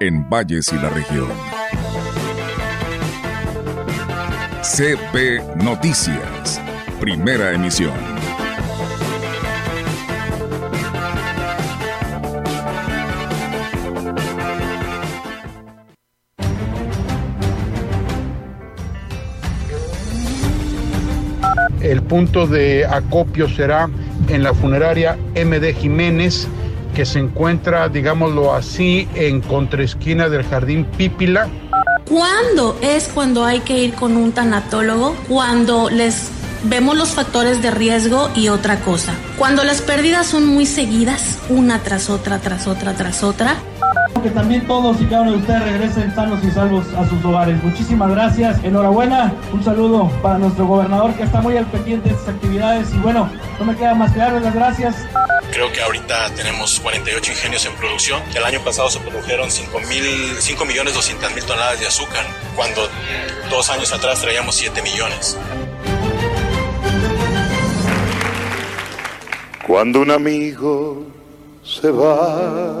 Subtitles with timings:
[0.00, 1.28] en Valles y la región.
[4.62, 6.60] CP Noticias,
[7.00, 7.92] primera emisión.
[21.80, 23.88] El punto de acopio será
[24.28, 26.46] en la funeraria MD Jiménez,
[26.98, 31.46] que se encuentra, digámoslo así, en contraesquina del Jardín Pípila.
[32.04, 35.14] ¿Cuándo es cuando hay que ir con un tanatólogo?
[35.28, 36.28] Cuando les
[36.64, 39.14] vemos los factores de riesgo y otra cosa.
[39.38, 43.54] Cuando las pérdidas son muy seguidas, una tras otra, tras otra, tras otra.
[44.22, 47.62] Que también todos y cada uno de ustedes regresen sanos y salvos a sus hogares.
[47.62, 48.62] Muchísimas gracias.
[48.64, 49.32] Enhorabuena.
[49.52, 52.92] Un saludo para nuestro gobernador que está muy al pendiente de estas actividades.
[52.94, 54.96] Y bueno, no me queda más que darles las gracias.
[55.52, 58.20] Creo que ahorita tenemos 48 ingenios en producción.
[58.34, 60.04] El año pasado se produjeron 5, mil,
[60.38, 62.24] 5 millones 200 mil toneladas de azúcar,
[62.54, 62.88] cuando
[63.50, 65.38] dos años atrás traíamos 7 millones.
[69.66, 71.06] Cuando un amigo
[71.62, 72.80] se va,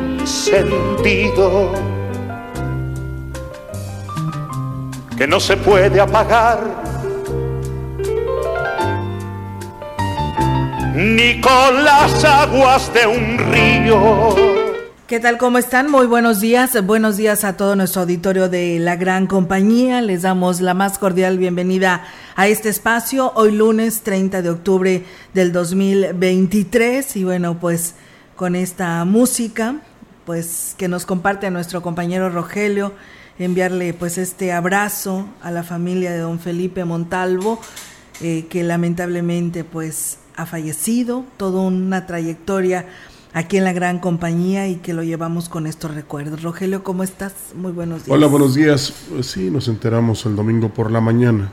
[0.31, 1.73] encendido
[5.17, 6.59] que no se puede apagar
[10.95, 14.35] ni con las aguas de un río.
[15.05, 15.37] ¿Qué tal?
[15.37, 15.91] ¿Cómo están?
[15.91, 16.81] Muy buenos días.
[16.85, 19.99] Buenos días a todo nuestro auditorio de la gran compañía.
[19.99, 22.05] Les damos la más cordial bienvenida
[22.37, 25.03] a este espacio hoy lunes 30 de octubre
[25.33, 27.17] del 2023.
[27.17, 27.95] Y bueno, pues
[28.37, 29.81] con esta música,
[30.25, 32.93] pues que nos comparte a nuestro compañero Rogelio,
[33.39, 37.59] enviarle pues este abrazo a la familia de don Felipe Montalvo,
[38.21, 42.85] eh, que lamentablemente pues ha fallecido, toda una trayectoria
[43.33, 46.41] aquí en la gran compañía y que lo llevamos con estos recuerdos.
[46.41, 47.33] Rogelio, ¿cómo estás?
[47.55, 48.15] Muy buenos días.
[48.15, 48.93] Hola, buenos días.
[49.09, 51.49] Pues sí, nos enteramos el domingo por la mañana,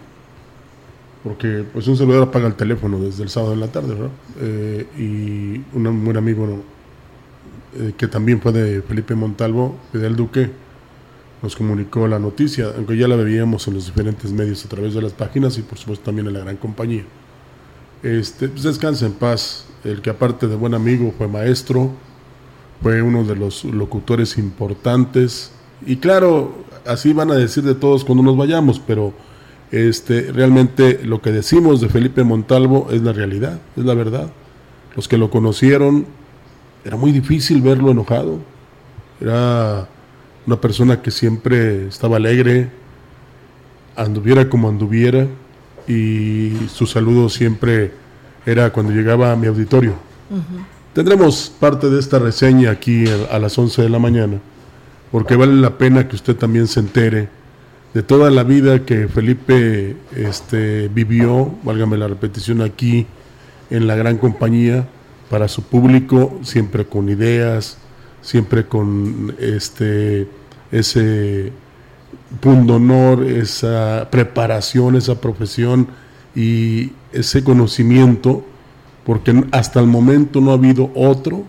[1.23, 4.11] porque pues un celular apaga el teléfono desde el sábado en la tarde, ¿verdad?
[4.41, 6.62] Eh, y un buen amigo
[7.77, 10.51] eh, que también fue de Felipe Montalvo, Fidel Duque,
[11.43, 15.03] nos comunicó la noticia, aunque ya la veíamos en los diferentes medios a través de
[15.03, 17.05] las páginas y por supuesto también en la gran compañía.
[18.03, 19.65] Este, pues descansa en paz.
[19.84, 21.93] El que aparte de buen amigo fue maestro,
[22.83, 25.53] fue uno de los locutores importantes.
[25.87, 29.12] Y claro, así van a decir de todos cuando nos vayamos, pero
[29.71, 34.31] este, realmente lo que decimos de Felipe Montalvo es la realidad, es la verdad.
[34.97, 36.07] Los que lo conocieron,
[36.88, 38.38] era muy difícil verlo enojado.
[39.21, 39.87] Era
[40.47, 42.71] una persona que siempre estaba alegre,
[43.94, 45.27] anduviera como anduviera,
[45.87, 47.93] y su saludo siempre
[48.47, 49.97] era cuando llegaba a mi auditorio.
[50.94, 54.38] Tendremos parte de esta reseña aquí a las 11 de la mañana,
[55.12, 57.28] porque vale la pena que usted también se entere
[57.93, 63.07] de toda la vida que Felipe este, vivió, válgame la repetición aquí,
[63.68, 64.89] en la gran compañía,
[65.30, 67.78] para su público, siempre con ideas,
[68.22, 70.28] siempre con este,
[70.71, 71.53] ese
[72.41, 75.89] punto honor, esa preparación, esa profesión
[76.34, 78.45] y ese conocimiento,
[79.04, 81.45] porque hasta el momento no ha habido otro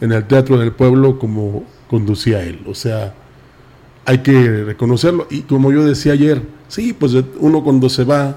[0.00, 2.60] en el Teatro del Pueblo como conducía él.
[2.66, 3.14] O sea,
[4.04, 5.26] hay que reconocerlo.
[5.30, 8.36] Y como yo decía ayer, sí, pues uno cuando se va,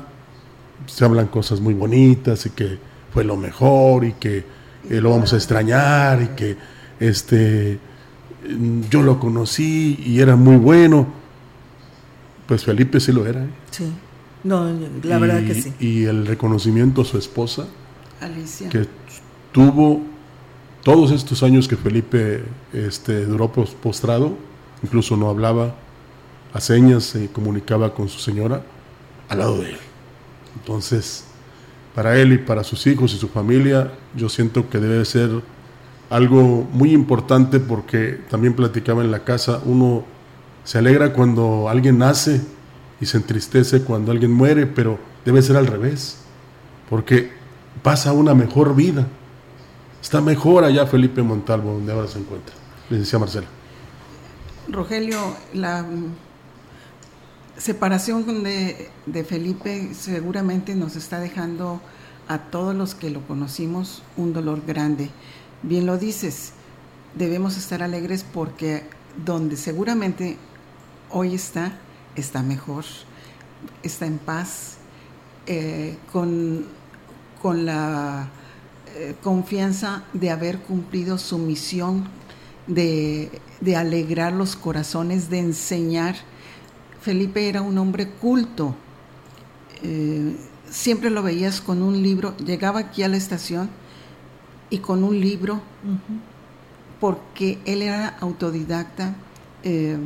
[0.86, 2.78] se hablan cosas muy bonitas y que
[3.14, 4.44] fue lo mejor y que
[4.90, 6.58] eh, lo vamos a extrañar y que
[7.00, 7.80] este
[8.90, 11.24] yo lo conocí y era muy bueno
[12.48, 13.44] pues Felipe sí lo era.
[13.44, 13.50] ¿eh?
[13.72, 13.92] Sí,
[14.44, 14.70] no,
[15.04, 15.74] la verdad que sí.
[15.80, 17.68] Y el reconocimiento a su esposa,
[18.20, 18.70] Alicia.
[18.70, 18.88] que
[19.52, 20.02] tuvo
[20.84, 22.44] todos estos años que Felipe
[22.74, 24.36] este, duró postrado,
[24.84, 25.76] incluso no hablaba,
[26.54, 28.64] a señas se comunicaba con su señora
[29.30, 29.78] al lado de él.
[30.60, 31.26] Entonces,
[31.96, 35.30] para él y para sus hijos y su familia, yo siento que debe ser
[36.10, 40.04] algo muy importante porque también platicaba en la casa, uno
[40.64, 42.42] se alegra cuando alguien nace
[43.00, 46.20] y se entristece cuando alguien muere, pero debe ser al revés,
[46.90, 47.32] porque
[47.82, 49.08] pasa una mejor vida.
[50.02, 52.54] Está mejor allá Felipe Montalvo, donde ahora se encuentra.
[52.90, 53.48] Le decía Marcela.
[54.70, 55.86] Rogelio, la
[57.58, 61.82] separación de, de, Felipe seguramente nos está dejando
[62.28, 65.10] a todos los que lo conocimos un dolor grande.
[65.62, 66.54] Bien lo dices,
[67.16, 68.84] debemos estar alegres porque
[69.26, 70.38] donde seguramente
[71.10, 71.78] hoy está,
[72.16, 72.86] está mejor,
[73.84, 74.78] está en paz,
[75.46, 76.66] eh, con,
[77.42, 78.30] con, la
[78.96, 82.08] eh, confianza de haber cumplido su misión
[82.68, 83.30] de,
[83.60, 86.16] de alegrar los corazones, de enseñar
[87.04, 88.74] Felipe era un hombre culto.
[89.84, 90.38] Eh,
[90.70, 92.34] siempre lo veías con un libro.
[92.38, 93.70] Llegaba aquí a la estación
[94.70, 95.62] y con un libro,
[97.02, 99.16] porque él era autodidacta
[99.64, 99.98] eh,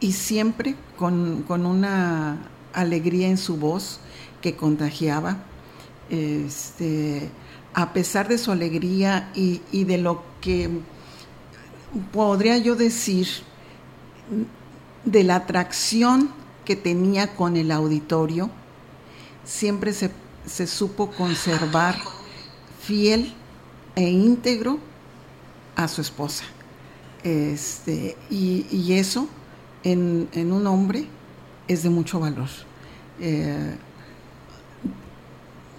[0.00, 2.38] y siempre con, una
[2.72, 4.00] alegría en su voz
[4.40, 5.44] que contagiaba.
[6.08, 7.30] Este,
[7.74, 10.70] a pesar de su alegría y, y de lo que
[12.12, 13.28] podría yo decir,
[15.04, 16.30] de la atracción
[16.64, 18.50] que tenía con el auditorio,
[19.44, 21.96] siempre se, supo conservar
[22.80, 23.32] fiel
[23.96, 24.78] e íntegro
[25.76, 26.44] a su esposa.
[27.22, 29.28] Este, y, eso
[29.84, 31.06] en, un hombre
[31.68, 32.48] es de mucho valor.
[33.20, 33.76] Eh,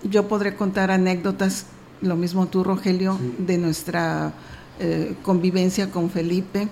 [0.03, 1.65] yo podré contar anécdotas,
[2.01, 4.33] lo mismo tú, Rogelio, de nuestra
[4.79, 6.67] eh, convivencia con Felipe.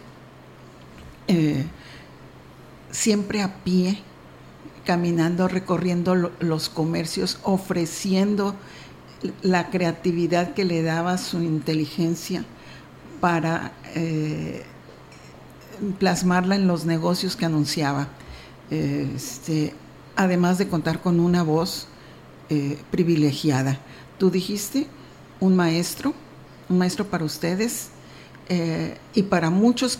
[1.28, 1.66] Eh,
[2.92, 4.00] siempre a pie,
[4.86, 8.56] caminando, recorriendo los comercios, ofreciendo
[9.42, 12.44] la creatividad que le daba su inteligencia
[13.20, 14.64] para eh,
[16.00, 18.10] plasmarla en los negocios que anunciaba.
[18.70, 19.74] Este,
[20.16, 21.88] además de contar con una voz
[22.50, 23.80] eh, privilegiada.
[24.18, 24.88] Tú dijiste,
[25.40, 26.14] un maestro,
[26.70, 27.90] un maestro para ustedes
[28.50, 30.00] eh, y para muchos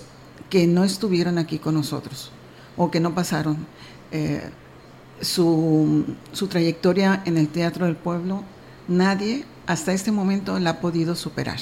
[0.50, 2.32] que no estuvieron aquí con nosotros
[2.78, 3.58] o que no pasaron.
[4.12, 4.50] Eh,
[5.22, 6.16] su,
[6.50, 8.44] trayectoria en el Teatro del Pueblo,
[8.88, 11.60] nadie hasta este momento la ha podido superar.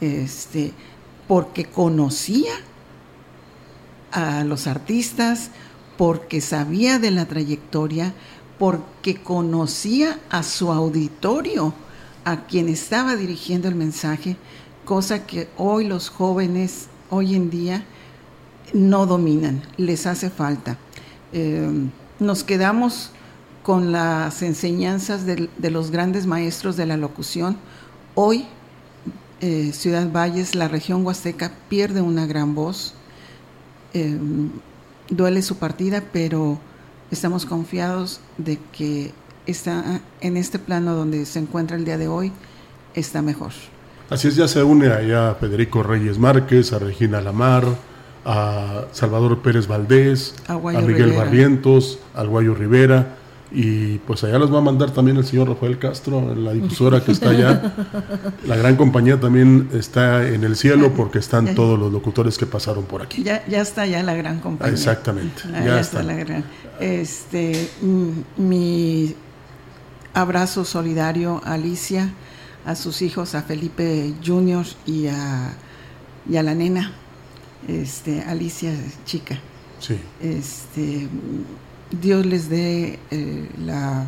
[0.00, 0.72] Este,
[1.26, 2.52] porque conocía
[4.12, 5.50] a los artistas,
[5.96, 8.14] porque sabía de la trayectoria,
[8.58, 11.74] porque conocía a su auditorio,
[12.24, 14.36] a quien estaba dirigiendo el mensaje,
[14.84, 17.84] cosa que hoy los jóvenes, hoy en día,
[18.72, 20.76] no dominan, les hace falta.
[21.32, 21.68] Eh,
[22.18, 23.10] nos quedamos
[23.62, 27.56] con las enseñanzas de, los grandes maestros de la locución.
[28.14, 28.46] Hoy,
[29.40, 32.94] eh, Ciudad Valles, la región huasteca, pierde una gran voz.
[33.94, 34.18] Eh,
[35.10, 36.58] duele su partida, pero
[37.10, 39.12] estamos confiados de que
[39.46, 42.32] está en este plano donde se encuentra el día de hoy,
[42.94, 43.52] está mejor.
[44.10, 47.64] Así es, ya se une allá Federico Reyes Márquez, a Regina Lamar,
[48.28, 53.14] a Salvador Pérez Valdés, a, Miguel Barrientos, al Guayo Rivera.
[53.50, 57.12] Y pues allá los va a mandar también el señor Rafael Castro, la difusora que
[57.12, 57.72] está allá.
[58.46, 62.84] La gran compañía también está en el cielo porque están todos los locutores que pasaron
[62.84, 63.22] por aquí.
[63.22, 64.74] Ya, ya está ya la gran compañía.
[64.74, 65.44] Exactamente.
[65.46, 66.02] Ah, ya, está.
[66.02, 66.44] la gran.
[66.78, 67.70] Este,
[68.36, 69.14] mi
[70.12, 72.12] abrazo solidario a Alicia,
[72.66, 75.54] a sus hijos, a Felipe Junior y a,
[76.28, 76.92] y a la nena
[77.66, 78.72] este, Alicia
[79.04, 79.38] Chica.
[79.80, 79.98] Sí.
[80.20, 81.08] Este,
[81.90, 84.06] Dios les dé eh, la,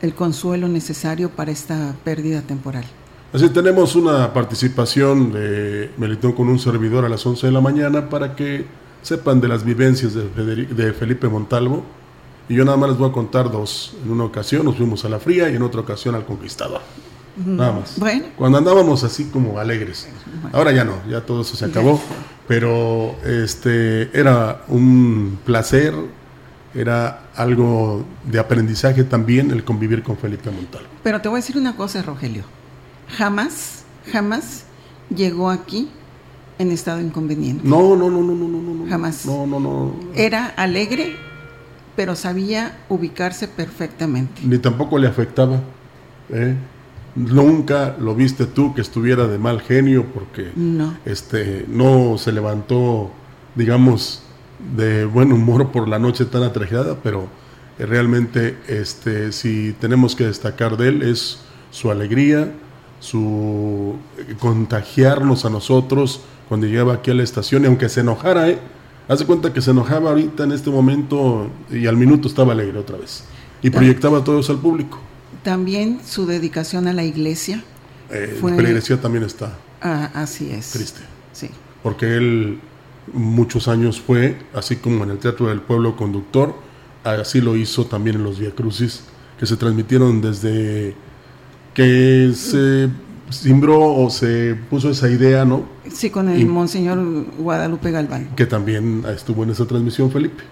[0.00, 2.84] el consuelo necesario para esta pérdida temporal.
[3.32, 8.10] Así tenemos una participación de Melitón con un servidor a las 11 de la mañana
[8.10, 8.66] para que
[9.00, 11.82] sepan de las vivencias de, de Felipe Montalvo.
[12.48, 13.94] Y yo nada más les voy a contar dos.
[14.04, 16.82] En una ocasión nos fuimos a la fría y en otra ocasión al conquistador.
[17.36, 17.98] Nada más.
[17.98, 18.26] Bueno.
[18.36, 20.08] Cuando andábamos así como alegres.
[20.52, 22.00] Ahora ya no, ya todo eso se acabó.
[22.54, 25.94] Pero este era un placer,
[26.74, 30.88] era algo de aprendizaje también el convivir con Felipe Montalvo.
[31.02, 32.44] Pero te voy a decir una cosa, Rogelio.
[33.16, 34.64] Jamás, jamás
[35.08, 35.88] llegó aquí
[36.58, 37.66] en estado inconveniente.
[37.66, 38.86] No, no, no, no, no, no, no.
[38.86, 39.24] Jamás.
[39.24, 39.94] No, no, no.
[40.14, 41.16] Era alegre,
[41.96, 44.42] pero sabía ubicarse perfectamente.
[44.44, 45.58] Ni tampoco le afectaba.
[46.28, 46.54] ¿eh?
[47.14, 50.96] Nunca lo viste tú que estuviera de mal genio porque no.
[51.04, 53.10] este, no se levantó,
[53.54, 54.22] digamos,
[54.76, 57.28] de buen humor por la noche tan atrajada, pero
[57.78, 61.40] realmente este, si tenemos que destacar de él es
[61.70, 62.52] su alegría,
[63.00, 63.96] su
[64.38, 68.58] contagiarnos a nosotros cuando llegaba aquí a la estación y aunque se enojara, ¿eh?
[69.08, 72.96] Hace cuenta que se enojaba ahorita en este momento y al minuto estaba alegre otra
[72.96, 73.24] vez.
[73.60, 75.00] Y proyectaba a todos al público.
[75.42, 77.62] También su dedicación a la iglesia.
[78.10, 79.56] Eh, fue, la iglesia también está.
[79.80, 80.70] Ah, así es.
[80.70, 81.00] Triste.
[81.32, 81.50] Sí.
[81.82, 82.60] Porque él
[83.12, 86.54] muchos años fue, así como en el Teatro del Pueblo Conductor,
[87.04, 89.04] así lo hizo también en los Via Crucis,
[89.38, 90.94] que se transmitieron desde
[91.74, 92.88] que se
[93.32, 95.64] simbró o se puso esa idea, ¿no?
[95.92, 98.30] Sí, con el Monseñor Guadalupe Galván.
[98.36, 100.42] Que también estuvo en esa transmisión, Felipe.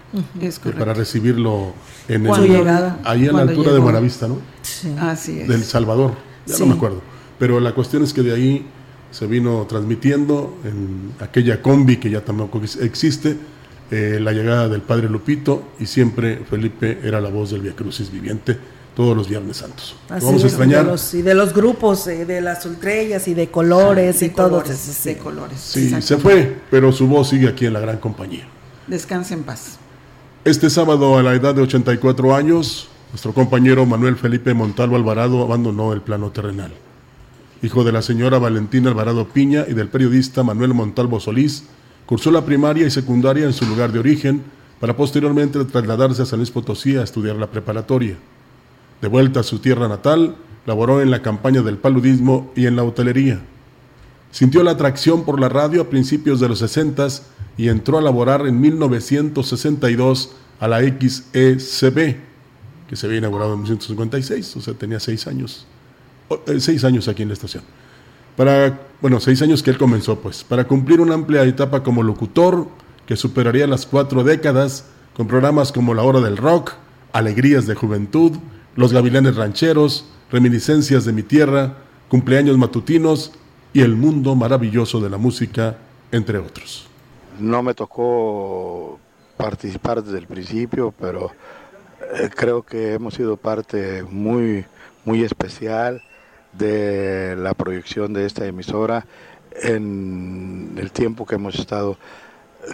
[0.41, 0.79] Es correcto.
[0.79, 1.73] Para recibirlo
[2.07, 4.39] en el, llegada, ahí a la altura de Buenavista, ¿no?
[4.61, 4.93] Sí.
[4.99, 5.47] Así es.
[5.47, 6.13] Del Salvador,
[6.45, 7.01] ya no me acuerdo.
[7.39, 8.65] Pero la cuestión es que de ahí
[9.11, 13.37] se vino transmitiendo en aquella combi que ya tampoco existe,
[13.91, 18.09] eh, la llegada del Padre Lupito y siempre Felipe era la voz del Via Crucis
[18.09, 18.57] viviente
[18.95, 19.95] todos los Viernes Santos.
[20.09, 20.93] vamos a extrañar.
[21.13, 25.03] y de los grupos, eh, de las ultrellas y de colores y todos esos.
[25.03, 25.59] De colores.
[25.59, 28.47] Sí, se fue, pero su voz sigue aquí en la gran compañía.
[28.87, 29.77] Descanse en paz.
[30.43, 35.93] Este sábado, a la edad de 84 años, nuestro compañero Manuel Felipe Montalvo Alvarado abandonó
[35.93, 36.71] el plano terrenal.
[37.61, 41.65] Hijo de la señora Valentina Alvarado Piña y del periodista Manuel Montalvo Solís,
[42.07, 44.43] cursó la primaria y secundaria en su lugar de origen
[44.79, 48.17] para posteriormente trasladarse a San Luis Potosí a estudiar la preparatoria.
[49.01, 52.83] De vuelta a su tierra natal, laboró en la campaña del paludismo y en la
[52.83, 53.41] hotelería.
[54.31, 57.07] Sintió la atracción por la radio a principios de los 60
[57.57, 62.15] y entró a laborar en 1962 a la XECB,
[62.87, 65.65] que se había inaugurado en 1956, o sea, tenía seis años.
[66.47, 67.63] Eh, seis años aquí en la estación.
[68.37, 72.67] Para, bueno, seis años que él comenzó, pues, para cumplir una amplia etapa como locutor
[73.05, 76.73] que superaría las cuatro décadas con programas como La Hora del Rock,
[77.11, 78.33] Alegrías de Juventud,
[78.75, 81.73] los Gavilanes Rancheros, Reminiscencias de mi Tierra,
[82.07, 83.33] Cumpleaños Matutinos
[83.73, 85.77] y El Mundo Maravilloso de la Música,
[86.11, 86.87] entre otros.
[87.39, 88.99] No me tocó
[89.37, 91.31] participar desde el principio, pero
[92.13, 94.65] eh, creo que hemos sido parte muy,
[95.05, 96.01] muy especial
[96.53, 99.05] de la proyección de esta emisora
[99.63, 101.97] en el tiempo que hemos estado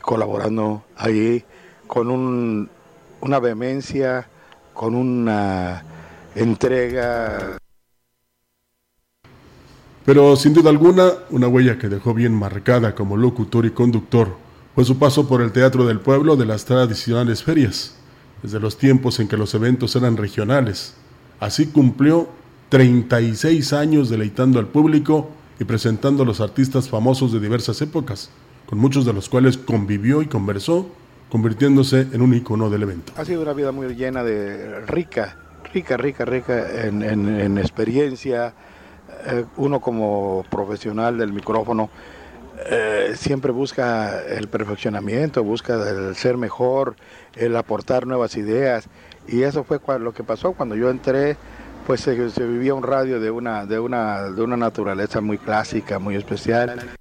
[0.02, 1.44] colaborando ahí
[1.88, 2.70] con un,
[3.22, 4.28] una vehemencia
[4.78, 5.84] con una
[6.36, 7.58] entrega.
[10.06, 14.38] Pero sin duda alguna, una huella que dejó bien marcada como locutor y conductor
[14.76, 17.96] fue su paso por el Teatro del Pueblo de las tradicionales ferias,
[18.44, 20.94] desde los tiempos en que los eventos eran regionales.
[21.40, 22.30] Así cumplió
[22.70, 28.30] 36 años deleitando al público y presentando a los artistas famosos de diversas épocas,
[28.68, 30.88] con muchos de los cuales convivió y conversó
[31.30, 33.14] convirtiéndose en un icono del evento.
[33.18, 35.38] Ha sido una vida muy llena de rica,
[35.74, 38.54] rica, rica, rica en, experiencia.
[39.26, 41.90] Eh, uno como profesional del micrófono
[42.70, 46.96] eh, siempre busca el perfeccionamiento, busca el ser mejor,
[47.36, 48.88] el aportar nuevas ideas.
[49.28, 51.38] Y eso fue lo que pasó cuando yo entré,
[51.86, 56.00] pues se, se vivía un radio de una, de, una, de una naturaleza muy clásica,
[56.00, 56.98] muy especial.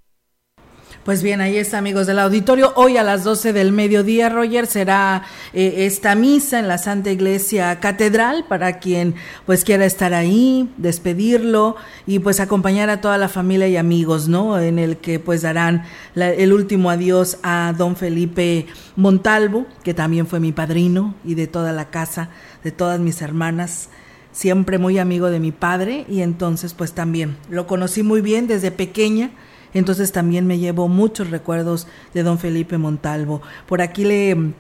[1.06, 2.72] Pues bien, ahí está, amigos del auditorio.
[2.74, 5.22] Hoy a las 12 del mediodía, Roger, será
[5.52, 11.76] eh, esta misa en la Santa Iglesia Catedral para quien pues quiera estar ahí, despedirlo
[12.08, 14.58] y pues acompañar a toda la familia y amigos, ¿no?
[14.58, 15.84] En el que pues darán
[16.16, 21.72] el último adiós a don Felipe Montalvo, que también fue mi padrino y de toda
[21.72, 22.30] la casa,
[22.64, 23.90] de todas mis hermanas
[24.32, 28.70] siempre muy amigo de mi padre y entonces pues también lo conocí muy bien desde
[28.70, 29.30] pequeña
[29.74, 33.42] entonces también me llevo muchos recuerdos de don Felipe Montalvo.
[33.66, 34.54] Por aquí le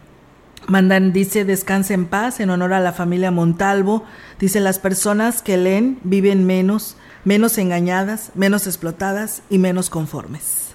[0.68, 4.04] mandan, dice, descanse en paz en honor a la familia Montalvo.
[4.38, 10.68] Dice, las personas que leen viven menos, menos engañadas, menos explotadas y menos conformes.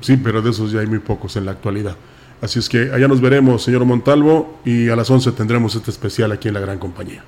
[0.00, 1.96] Sí, pero de esos ya hay muy pocos en la actualidad.
[2.40, 6.32] Así es que allá nos veremos, señor Montalvo, y a las 11 tendremos este especial
[6.32, 7.22] aquí en la Gran Compañía.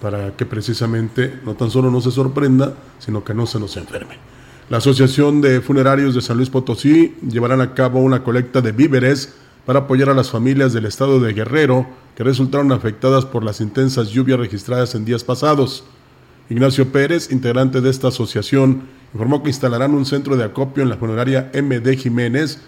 [0.00, 4.18] para que precisamente no tan solo no se sorprenda, sino que no se nos enferme.
[4.68, 9.34] La Asociación de Funerarios de San Luis Potosí llevarán a cabo una colecta de víveres
[9.64, 11.86] para apoyar a las familias del estado de Guerrero
[12.16, 15.84] que resultaron afectadas por las intensas lluvias registradas en días pasados.
[16.50, 18.82] Ignacio Pérez, integrante de esta asociación,
[19.14, 22.60] informó que instalarán un centro de acopio en la funeraria MD Jiménez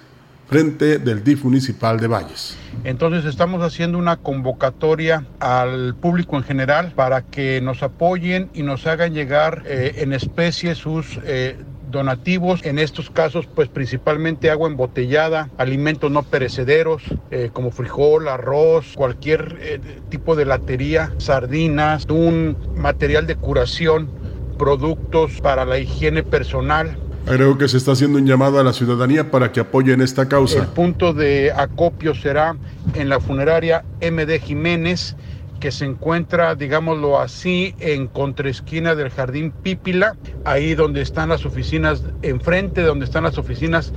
[0.46, 2.56] frente del DIF municipal de Valles.
[2.84, 8.86] Entonces estamos haciendo una convocatoria al público en general para que nos apoyen y nos
[8.86, 11.56] hagan llegar eh, en especie sus eh,
[11.90, 18.92] donativos, en estos casos pues principalmente agua embotellada, alimentos no perecederos eh, como frijol, arroz,
[18.94, 24.10] cualquier tipo de latería, sardinas, un material de curación,
[24.58, 29.30] productos para la higiene personal, Creo que se está haciendo un llamado a la ciudadanía
[29.30, 30.60] para que apoyen esta causa.
[30.60, 32.56] El punto de acopio será
[32.94, 35.16] en la funeraria MD Jiménez,
[35.58, 42.04] que se encuentra, digámoslo así, en contraesquina del Jardín Pípila, ahí donde están las oficinas,
[42.22, 43.92] enfrente de donde están las oficinas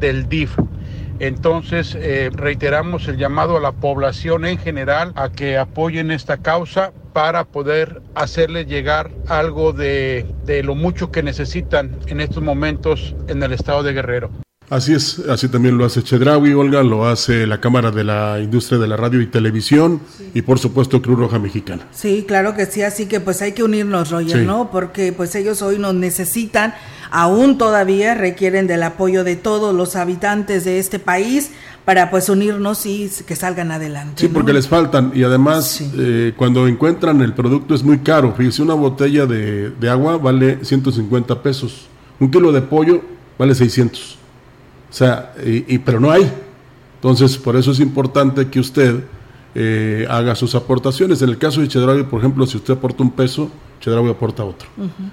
[0.00, 0.56] del DIF.
[1.22, 6.92] Entonces, eh, reiteramos el llamado a la población en general a que apoyen esta causa
[7.12, 13.40] para poder hacerles llegar algo de, de lo mucho que necesitan en estos momentos en
[13.40, 14.32] el estado de Guerrero.
[14.72, 18.78] Así es, así también lo hace Chedraui, Olga, lo hace la Cámara de la Industria
[18.78, 20.00] de la Radio y Televisión
[20.32, 21.86] y por supuesto Cruz Roja Mexicana.
[21.92, 24.70] Sí, claro que sí, así que pues hay que unirnos, Roger, ¿no?
[24.72, 26.74] Porque pues ellos hoy nos necesitan
[27.12, 31.50] aún todavía requieren del apoyo de todos los habitantes de este país
[31.84, 34.22] para pues unirnos y que salgan adelante.
[34.22, 38.32] Sí, porque les faltan y además eh, cuando encuentran el producto es muy caro.
[38.34, 41.86] Fíjese, una botella de, agua vale 150 pesos,
[42.18, 43.02] un kilo de pollo
[43.38, 44.18] vale 600.
[44.90, 46.30] O sea, y, pero no hay.
[46.94, 49.04] Entonces, por eso es importante que usted
[49.54, 51.20] eh, haga sus aportaciones.
[51.20, 53.50] En el caso de Chedraui, por ejemplo, si usted aporta un peso,
[53.82, 54.68] Chedraui aporta otro.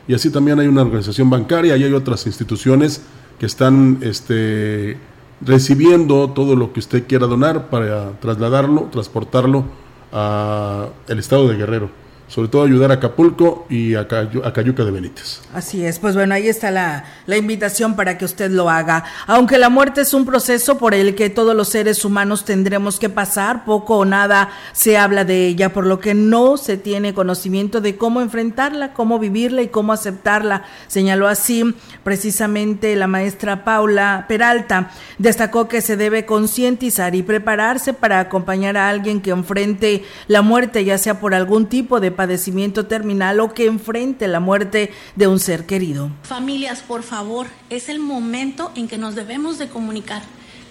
[0.07, 3.01] Y así también hay una organización bancaria y hay otras instituciones
[3.39, 4.97] que están este,
[5.41, 9.65] recibiendo todo lo que usted quiera donar para trasladarlo, transportarlo
[10.11, 11.89] al estado de Guerrero
[12.29, 15.41] sobre todo ayudar a Acapulco y a, Cayuca de Benítez.
[15.53, 19.03] Así es, pues bueno, ahí está la, la, invitación para que usted lo haga.
[19.25, 23.09] Aunque la muerte es un proceso por el que todos los seres humanos tendremos que
[23.09, 27.81] pasar, poco o nada se habla de ella, por lo que no se tiene conocimiento
[27.81, 30.63] de cómo enfrentarla, cómo vivirla y cómo aceptarla.
[30.87, 34.91] Señaló así precisamente la maestra Paula Peralta.
[35.17, 40.85] Destacó que se debe concientizar y prepararse para acompañar a alguien que enfrente la muerte,
[40.85, 45.39] ya sea por algún tipo de padecimiento terminal o que enfrente la muerte de un
[45.39, 46.11] ser querido.
[46.23, 50.21] Familias, por favor, es el momento en que nos debemos de comunicar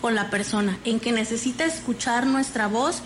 [0.02, 3.00] con la persona, en que necesita escuchar nuestra voz.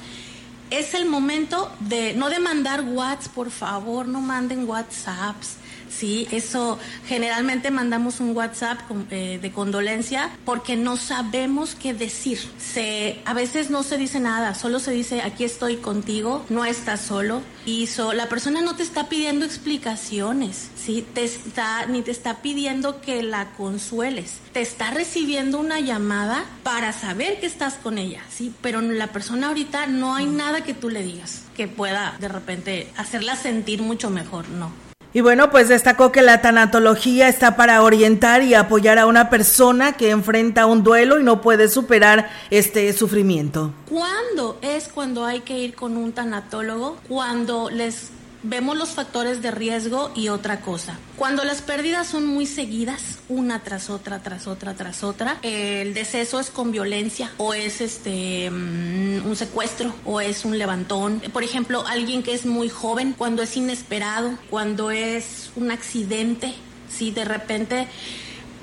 [0.70, 5.59] Es el momento de no de mandar WhatsApp, por favor, no manden WhatsApps
[5.92, 6.26] ¿sí?
[6.31, 12.38] Eso generalmente mandamos un WhatsApp eh, de condolencia porque no sabemos qué decir.
[12.59, 17.00] Se, a veces no se dice nada, solo se dice aquí estoy contigo, no estás
[17.00, 17.42] solo.
[17.64, 21.07] Y la persona no te está pidiendo explicaciones, ¿sí?
[21.14, 24.38] Te está, ni te está pidiendo que la consueles.
[24.52, 28.52] Te está recibiendo una llamada para saber que estás con ella, ¿sí?
[28.62, 32.88] Pero la persona ahorita no hay nada que tú le digas que pueda de repente
[32.96, 34.91] hacerla sentir mucho mejor, no.
[35.14, 39.92] Y bueno, pues destacó que la tanatología está para orientar y apoyar a una persona
[39.92, 43.75] que enfrenta un duelo y no puede superar este sufrimiento.
[43.90, 46.96] ¿Cuándo es cuando hay que ir con un tanatólogo?
[47.09, 48.11] Cuando les
[48.42, 50.98] vemos los factores de riesgo y otra cosa.
[51.16, 56.40] Cuando las pérdidas son muy seguidas, una tras otra, tras otra, tras otra, el deceso
[56.40, 61.20] es con violencia o es este mm, un secuestro o es un levantón.
[61.33, 66.55] Por ejemplo, alguien que es muy joven, cuando es inesperado, cuando es un accidente,
[66.88, 67.87] si de repente,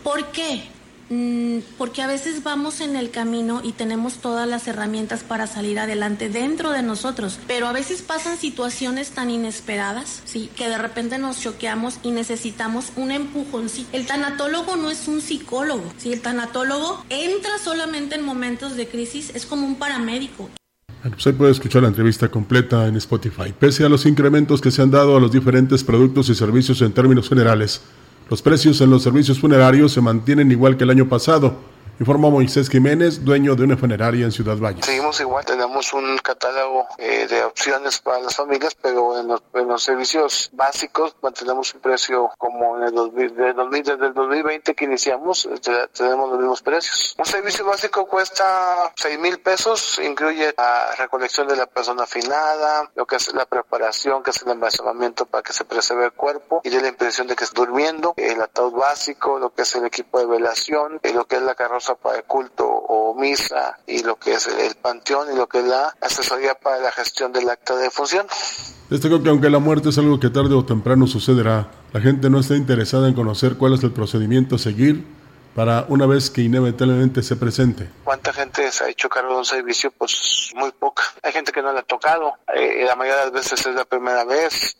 [0.04, 0.64] ¿por qué?
[1.10, 5.80] Mm, porque a veces vamos en el camino y tenemos todas las herramientas para salir
[5.80, 11.18] adelante dentro de nosotros, pero a veces pasan situaciones tan inesperadas, sí, que de repente
[11.18, 13.70] nos choqueamos y necesitamos un empujón.
[13.70, 18.88] Sí, el tanatólogo no es un psicólogo, sí, el tanatólogo entra solamente en momentos de
[18.88, 20.50] crisis, es como un paramédico.
[21.18, 23.54] Usted puede escuchar la entrevista completa en Spotify.
[23.58, 26.92] Pese a los incrementos que se han dado a los diferentes productos y servicios en
[26.92, 27.82] términos generales,
[28.30, 31.58] los precios en los servicios funerarios se mantienen igual que el año pasado
[32.00, 34.82] informó Moisés Jiménez, dueño de una funeraria en Ciudad Valle.
[34.84, 39.28] Seguimos igual, tenemos un catálogo eh, de opciones para las familias, pero en
[39.68, 45.46] los, servicios básicos mantenemos un precio como en el 2000, desde el 2020 que iniciamos,
[45.46, 47.16] este, tenemos los mismos precios.
[47.18, 53.06] Un servicio básico cuesta 6 mil pesos, incluye la recolección de la persona afinada, lo
[53.06, 56.70] que es la preparación, que es el embalsamamiento para que se preserve el cuerpo y
[56.70, 60.20] de la impresión de que está durmiendo, el ataúd básico, lo que es el equipo
[60.20, 64.16] de velación, y lo que es la carroza para el culto o misa y lo
[64.18, 67.76] que es el panteón y lo que es la asesoría para la gestión del acta
[67.76, 68.28] de función.
[68.90, 72.40] Destaco que aunque la muerte es algo que tarde o temprano sucederá, la gente no
[72.40, 75.06] está interesada en conocer cuál es el procedimiento a seguir
[75.60, 77.90] para una vez que inevitablemente se presente.
[78.06, 79.92] ¿Cuánta gente se ha hecho cargo de un servicio?
[79.92, 81.04] Pues muy poca.
[81.22, 82.36] Hay gente que no le ha tocado.
[82.56, 84.78] Eh, la mayoría de las veces es la primera vez.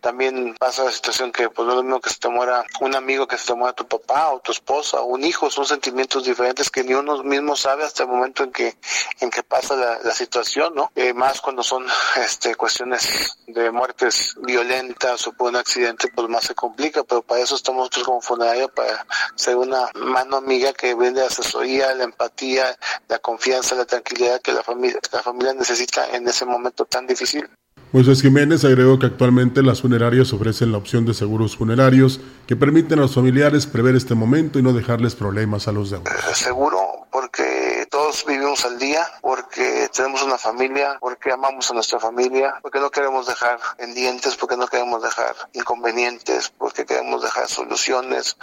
[0.00, 2.96] También pasa la situación que pues no es lo mismo que se te muera un
[2.96, 5.50] amigo que se te muera tu papá o tu esposa o un hijo.
[5.50, 8.74] Son sentimientos diferentes que ni uno mismo sabe hasta el momento en que
[9.20, 10.90] en que pasa la, situación, ¿no?
[10.96, 16.44] Eh, más cuando son este cuestiones de muertes violentas o por un accidente, pues más
[16.44, 17.04] se complica.
[17.04, 19.90] Pero para eso estamos nosotros como funeraria para ser una
[20.24, 22.64] mano amiga que brinde asesoría, la empatía,
[23.08, 27.48] la confianza, la tranquilidad que la familia, la familia necesita en ese momento tan difícil.
[27.92, 32.98] Moisés Jiménez agregó que actualmente las funerarias ofrecen la opción de seguros funerarios que permiten
[32.98, 36.10] a los familiares prever este momento y no dejarles problemas a los deudos.
[36.32, 36.78] Seguro,
[37.10, 42.80] porque todos vivimos al día, porque tenemos una familia, porque amamos a nuestra familia, porque
[42.80, 48.36] no queremos dejar pendientes, porque no queremos dejar inconvenientes, porque queremos dejar soluciones,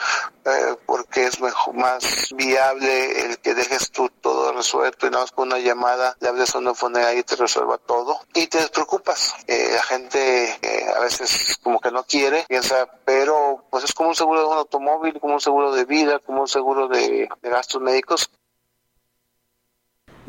[0.45, 5.31] eh, porque es mejor, más viable el que dejes tú todo resuelto y nada más
[5.31, 9.35] con una llamada le hables a una funeraria y te resuelva todo y te despreocupas.
[9.47, 14.09] Eh, la gente eh, a veces como que no quiere, piensa, pero pues es como
[14.09, 17.81] un seguro de un automóvil, como un seguro de vida, como un seguro de gastos
[17.81, 18.31] médicos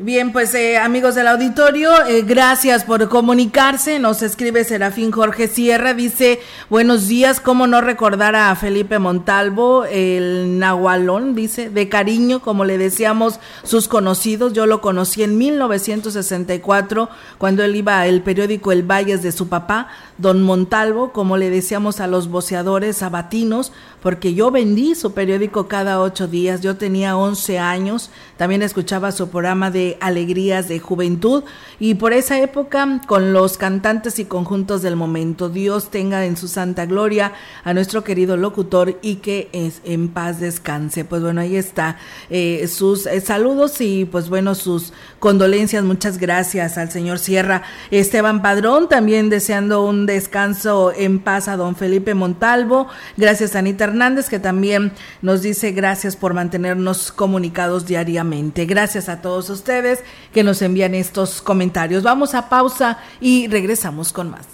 [0.03, 3.99] Bien, pues eh, amigos del auditorio, eh, gracias por comunicarse.
[3.99, 6.39] Nos escribe Serafín Jorge Sierra, dice,
[6.71, 12.79] buenos días, ¿cómo no recordar a Felipe Montalvo, el Nahualón, dice, de cariño, como le
[12.79, 14.53] decíamos sus conocidos.
[14.53, 19.87] Yo lo conocí en 1964, cuando él iba al periódico El Valles de su papá,
[20.17, 26.01] don Montalvo, como le decíamos a los boceadores sabatinos, porque yo vendí su periódico cada
[26.01, 31.43] ocho días, yo tenía 11 años, también escuchaba su programa de Alegrías de Juventud
[31.79, 35.49] y por esa época con los cantantes y conjuntos del momento.
[35.49, 37.33] Dios tenga en su santa gloria
[37.63, 41.05] a nuestro querido locutor y que es, en paz descanse.
[41.05, 41.97] Pues bueno, ahí está
[42.29, 45.83] eh, sus eh, saludos y pues bueno, sus condolencias.
[45.83, 47.61] Muchas gracias al señor Sierra.
[47.91, 52.87] Esteban Padrón también deseando un descanso en paz a don Felipe Montalvo.
[53.17, 58.65] Gracias Anita Hernández que también nos dice gracias por mantenernos comunicados diariamente.
[58.65, 59.99] Gracias a todos ustedes
[60.33, 62.03] que nos envían estos comentarios.
[62.03, 64.47] Vamos a pausa y regresamos con más.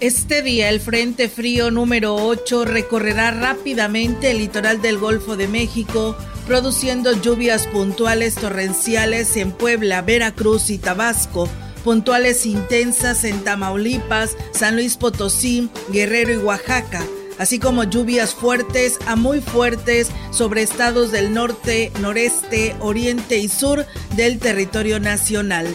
[0.00, 6.14] Este día el Frente Frío número 8 recorrerá rápidamente el litoral del Golfo de México,
[6.46, 11.48] produciendo lluvias puntuales torrenciales en Puebla, Veracruz y Tabasco
[11.84, 17.04] puntuales intensas en Tamaulipas, San Luis Potosí, Guerrero y Oaxaca
[17.38, 23.86] así como lluvias fuertes a muy fuertes sobre estados del norte, noreste, oriente y sur
[24.16, 25.66] del territorio nacional.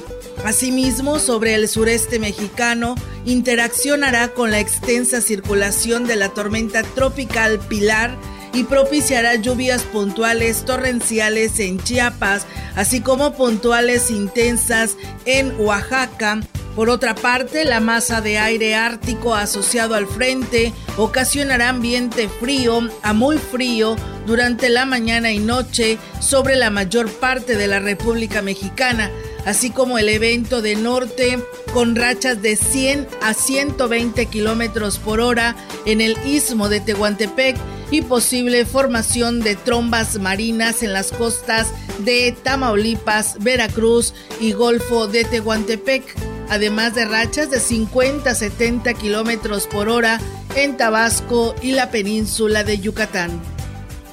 [0.45, 2.95] Asimismo, sobre el sureste mexicano,
[3.25, 8.17] interaccionará con la extensa circulación de la tormenta tropical Pilar
[8.53, 16.41] y propiciará lluvias puntuales torrenciales en Chiapas, así como puntuales intensas en Oaxaca.
[16.75, 23.13] Por otra parte, la masa de aire ártico asociado al frente ocasionará ambiente frío a
[23.13, 29.11] muy frío durante la mañana y noche sobre la mayor parte de la República Mexicana
[29.45, 31.39] así como el evento de norte
[31.73, 37.57] con rachas de 100 a 120 kilómetros por hora en el istmo de Tehuantepec
[37.91, 41.67] y posible formación de trombas marinas en las costas
[41.99, 46.03] de Tamaulipas, Veracruz y Golfo de Tehuantepec,
[46.49, 50.19] además de rachas de 50 a 70 kilómetros por hora
[50.55, 53.41] en Tabasco y la península de Yucatán.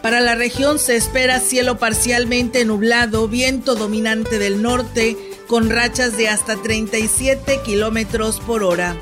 [0.02, 5.16] Para la región se espera cielo parcialmente nublado, viento dominante del norte,
[5.48, 8.96] con rachas de hasta 37 kilómetros por hora.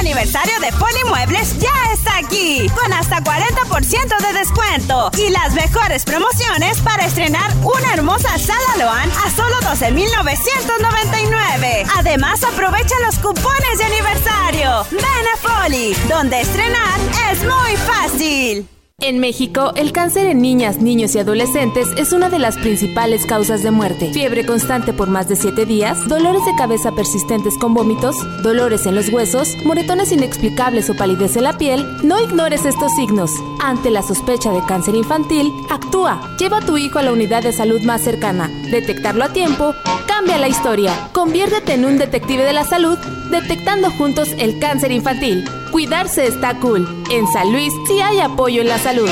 [0.00, 6.80] aniversario de Polimuebles ya está aquí, con hasta 40% de descuento y las mejores promociones
[6.80, 11.84] para estrenar una hermosa sala Loan a solo 12,999.
[11.98, 14.86] Además, aprovecha los cupones de aniversario.
[14.90, 16.98] Ven a Poli, donde estrenar
[17.30, 18.66] es muy fácil.
[19.02, 23.62] En México, el cáncer en niñas, niños y adolescentes es una de las principales causas
[23.62, 24.12] de muerte.
[24.12, 28.94] Fiebre constante por más de 7 días, dolores de cabeza persistentes con vómitos, dolores en
[28.94, 31.86] los huesos, moretones inexplicables o palidez en la piel.
[32.02, 33.30] No ignores estos signos.
[33.62, 36.36] Ante la sospecha de cáncer infantil, actúa.
[36.38, 38.48] Lleva a tu hijo a la unidad de salud más cercana.
[38.70, 39.74] Detectarlo a tiempo
[40.06, 41.08] cambia la historia.
[41.14, 42.98] Conviértete en un detective de la salud
[43.30, 45.44] detectando juntos el cáncer infantil.
[45.70, 46.86] Cuidarse está cool.
[47.12, 49.08] En San Luis sí hay apoyo en la salud.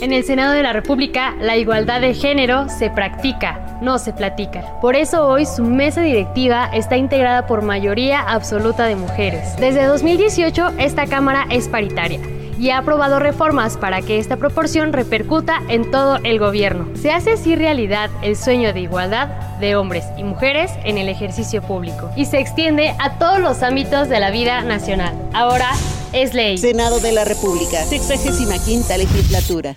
[0.00, 4.78] En el Senado de la República, la igualdad de género se practica, no se platica.
[4.80, 9.56] Por eso hoy su mesa directiva está integrada por mayoría absoluta de mujeres.
[9.56, 12.20] Desde 2018, esta Cámara es paritaria
[12.64, 16.88] y ha aprobado reformas para que esta proporción repercuta en todo el gobierno.
[16.96, 19.28] Se hace así realidad el sueño de igualdad
[19.60, 24.08] de hombres y mujeres en el ejercicio público y se extiende a todos los ámbitos
[24.08, 25.14] de la vida nacional.
[25.34, 25.72] Ahora
[26.14, 26.56] es ley.
[26.56, 29.76] Senado de la República, 65 legislatura.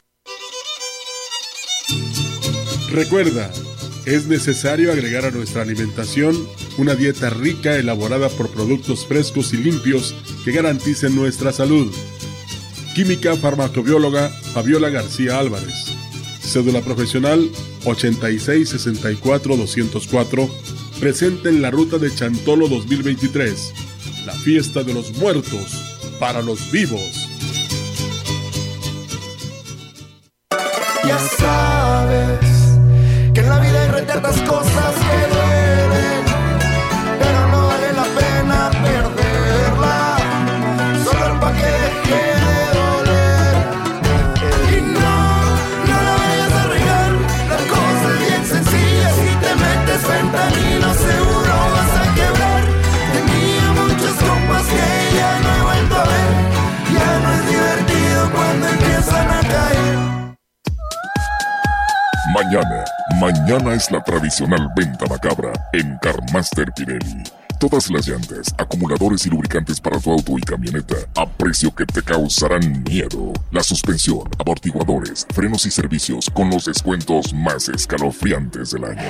[2.89, 3.51] Recuerda,
[4.05, 6.33] es necesario agregar a nuestra alimentación
[6.77, 11.93] una dieta rica elaborada por productos frescos y limpios que garanticen nuestra salud.
[12.97, 15.93] Química farmacobióloga Fabiola García Álvarez.
[16.41, 17.47] Cédula profesional
[17.83, 20.49] 8664-204.
[20.99, 23.73] Presente en la ruta de Chantolo 2023.
[24.25, 27.29] La fiesta de los muertos para los vivos.
[31.05, 32.46] Ya sabes
[62.37, 62.85] Mañana,
[63.19, 67.23] mañana es la tradicional venta macabra en Carmaster Pirelli.
[67.59, 72.03] Todas las llantas, acumuladores y lubricantes para tu auto y camioneta a precio que te
[72.03, 73.33] causarán miedo.
[73.51, 79.01] La suspensión, amortiguadores, frenos y servicios con los descuentos más escalofriantes del año.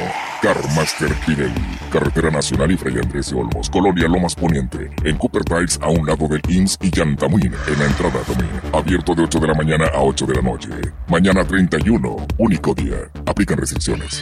[0.41, 5.77] Carmaster Pirelli, Carretera Nacional y Fray Andrés de Olmos, Colonia Lomas Poniente, en Cooper Tiles
[5.81, 8.62] a un lado del IMSS y Yantamuin en la entrada también.
[8.71, 10.69] Abierto de 8 de la mañana a 8 de la noche.
[11.10, 13.10] Mañana 31, único día.
[13.25, 14.21] Aplican restricciones.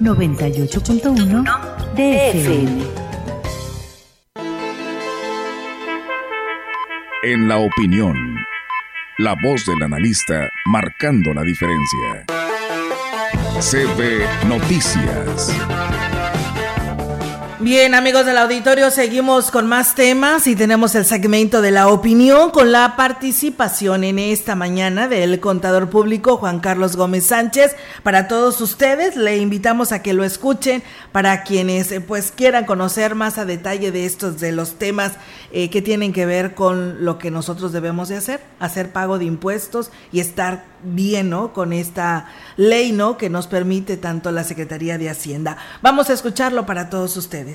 [0.00, 1.44] 98.1
[1.94, 2.82] DFM.
[7.22, 8.16] En la opinión,
[9.18, 12.24] la voz del analista marcando la diferencia.
[13.60, 15.54] CB Noticias.
[17.62, 22.50] Bien, amigos del auditorio, seguimos con más temas y tenemos el segmento de la opinión
[22.52, 27.76] con la participación en esta mañana del contador público Juan Carlos Gómez Sánchez.
[28.02, 33.14] Para todos ustedes, le invitamos a que lo escuchen para quienes eh, pues quieran conocer
[33.14, 35.12] más a detalle de estos, de los temas
[35.52, 39.26] eh, que tienen que ver con lo que nosotros debemos de hacer, hacer pago de
[39.26, 41.52] impuestos y estar bien, ¿no?
[41.52, 43.18] Con esta ley, ¿no?
[43.18, 45.58] Que nos permite tanto la Secretaría de Hacienda.
[45.82, 47.49] Vamos a escucharlo para todos ustedes.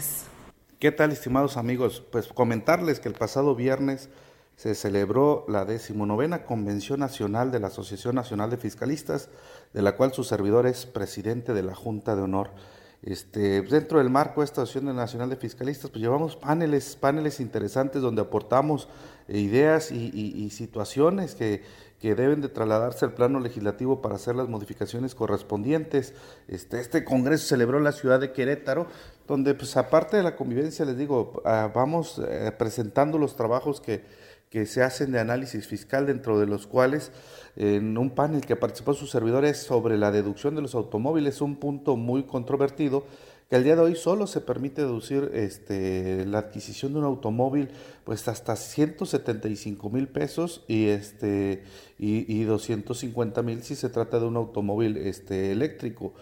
[0.79, 2.03] ¿Qué tal, estimados amigos?
[2.11, 4.09] Pues comentarles que el pasado viernes
[4.57, 9.29] se celebró la decimonovena Convención Nacional de la Asociación Nacional de Fiscalistas,
[9.73, 12.51] de la cual su servidor es presidente de la Junta de Honor.
[13.03, 18.01] Este, dentro del marco de esta Asociación Nacional de Fiscalistas, pues llevamos paneles, paneles interesantes
[18.01, 18.89] donde aportamos
[19.27, 21.63] eh, ideas y, situaciones que,
[22.05, 26.13] que, deben de trasladarse al plano legislativo para hacer las modificaciones correspondientes.
[26.47, 28.87] Este, este congreso celebró en la ciudad de Querétaro,
[29.27, 34.03] donde pues aparte de la convivencia, les digo, ah, vamos eh, presentando los trabajos que,
[34.51, 37.11] que se hacen de análisis fiscal, dentro de los cuales
[37.55, 41.95] en un panel que participó sus servidores sobre la deducción de los automóviles, un punto
[41.95, 43.05] muy controvertido,
[43.49, 47.69] que al día de hoy solo se permite deducir este, la adquisición de un automóvil
[48.03, 51.63] pues hasta 175 mil pesos y, este,
[51.99, 56.13] y, y 250 mil si se trata de un automóvil este, eléctrico.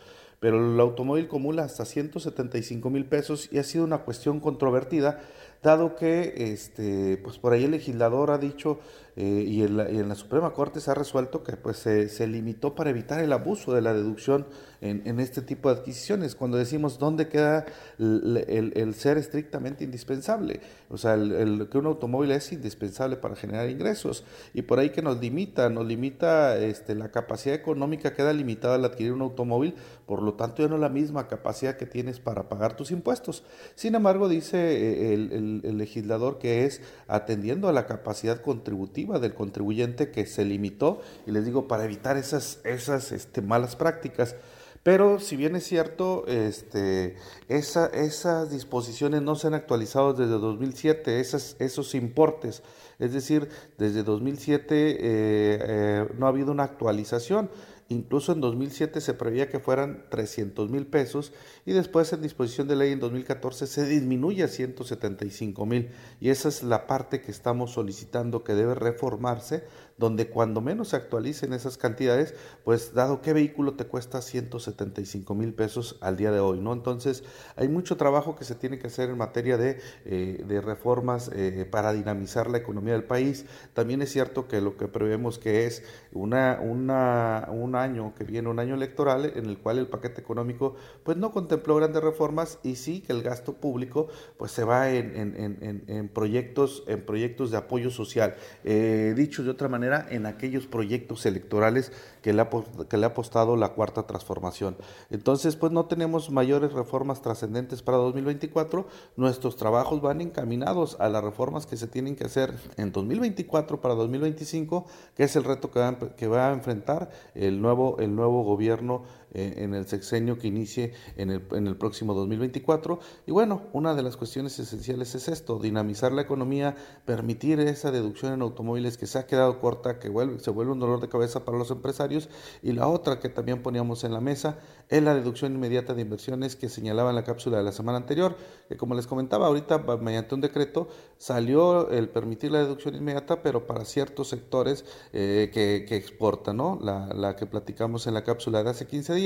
[0.43, 5.21] Pero el automóvil acumula hasta 175 mil pesos y ha sido una cuestión controvertida,
[5.61, 8.81] dado que este, pues por ahí el legislador ha dicho
[9.15, 13.19] eh, y, en la, Suprema Corte se ha resuelto que pues se, limitó para evitar
[13.19, 14.47] el abuso de la deducción
[14.81, 17.65] en, este tipo de adquisiciones, cuando decimos dónde queda
[17.99, 24.25] el, ser estrictamente indispensable, o sea, el, que un automóvil es indispensable para generar ingresos,
[24.53, 28.83] y por ahí que nos limita, nos limita este, la capacidad económica queda limitada al
[28.83, 32.49] adquirir un automóvil, por lo tanto ya no es la misma capacidad que tienes para
[32.49, 33.43] pagar tus impuestos.
[33.75, 40.11] Sin embargo, dice eh, el legislador que es atendiendo a la capacidad contributiva, del contribuyente
[40.11, 44.35] que se limitó, y les digo, para evitar esas, esas este, malas prácticas.
[44.83, 47.15] Pero si bien es cierto, este,
[47.47, 52.63] esa, esas disposiciones no se han actualizado desde 2007, esas, esos importes,
[52.99, 57.49] es decir, desde 2007 eh, eh, no ha habido una actualización.
[57.93, 61.31] Incluso en 2007 se preveía que fueran 300 mil pesos
[61.65, 65.91] y después en disposición de ley en 2014 se disminuye a 175 mil.
[66.19, 69.63] Y esa es la parte que estamos solicitando que debe reformarse
[69.97, 75.53] donde cuando menos se actualicen esas cantidades, pues dado qué vehículo te cuesta 175 mil
[75.53, 76.73] pesos al día de hoy, ¿no?
[76.73, 77.23] Entonces
[77.55, 81.67] hay mucho trabajo que se tiene que hacer en materia de, eh, de reformas eh,
[81.69, 83.45] para dinamizar la economía del país.
[83.73, 88.59] También es cierto que lo que prevemos que es una, un año que viene, un
[88.59, 93.01] año electoral, en el cual el paquete económico pues no contempló grandes reformas y sí
[93.01, 94.07] que el gasto público
[94.37, 98.35] pues se va en, en, en, proyectos, en proyectos de apoyo social.
[98.63, 102.49] Eh, dicho de otra manera, en aquellos proyectos electorales que le, ha,
[102.89, 104.77] que le ha apostado la cuarta transformación.
[105.09, 108.87] Entonces, pues no tenemos mayores reformas trascendentes para 2024.
[109.17, 113.95] Nuestros trabajos van encaminados a las reformas que se tienen que hacer en 2024 para
[113.95, 118.43] 2025, que es el reto que va, que va a enfrentar el nuevo, el nuevo
[118.43, 119.03] gobierno
[119.33, 122.99] en el sexenio que inicie en el, en el próximo 2024.
[123.25, 126.75] Y bueno, una de las cuestiones esenciales es esto, dinamizar la economía,
[127.05, 130.07] permitir esa deducción en automóviles que se ha quedado corta, que
[130.39, 132.29] se vuelve un dolor de cabeza para los empresarios.
[132.61, 134.59] Y la otra que también poníamos en la mesa
[134.89, 138.35] es la deducción inmediata de inversiones que señalaba en la cápsula de la semana anterior,
[138.69, 143.65] que como les comentaba ahorita, mediante un decreto salió el permitir la deducción inmediata, pero
[143.65, 146.79] para ciertos sectores eh, que, que, exportan, ¿no?
[146.81, 149.22] La, la, que platicamos en la cápsula de hace 15 días.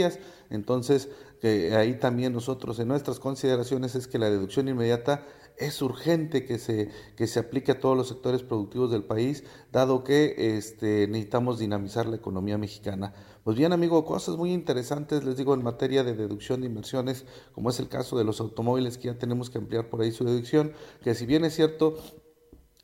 [0.49, 1.09] Entonces,
[1.41, 5.25] que ahí también nosotros en nuestras consideraciones es que la deducción inmediata
[5.57, 10.03] es urgente que se, que se aplique a todos los sectores productivos del país, dado
[10.03, 13.13] que este, necesitamos dinamizar la economía mexicana.
[13.43, 17.69] Pues bien, amigo, cosas muy interesantes, les digo, en materia de deducción de inversiones, como
[17.69, 20.73] es el caso de los automóviles, que ya tenemos que ampliar por ahí su deducción,
[21.03, 21.97] que si bien es cierto,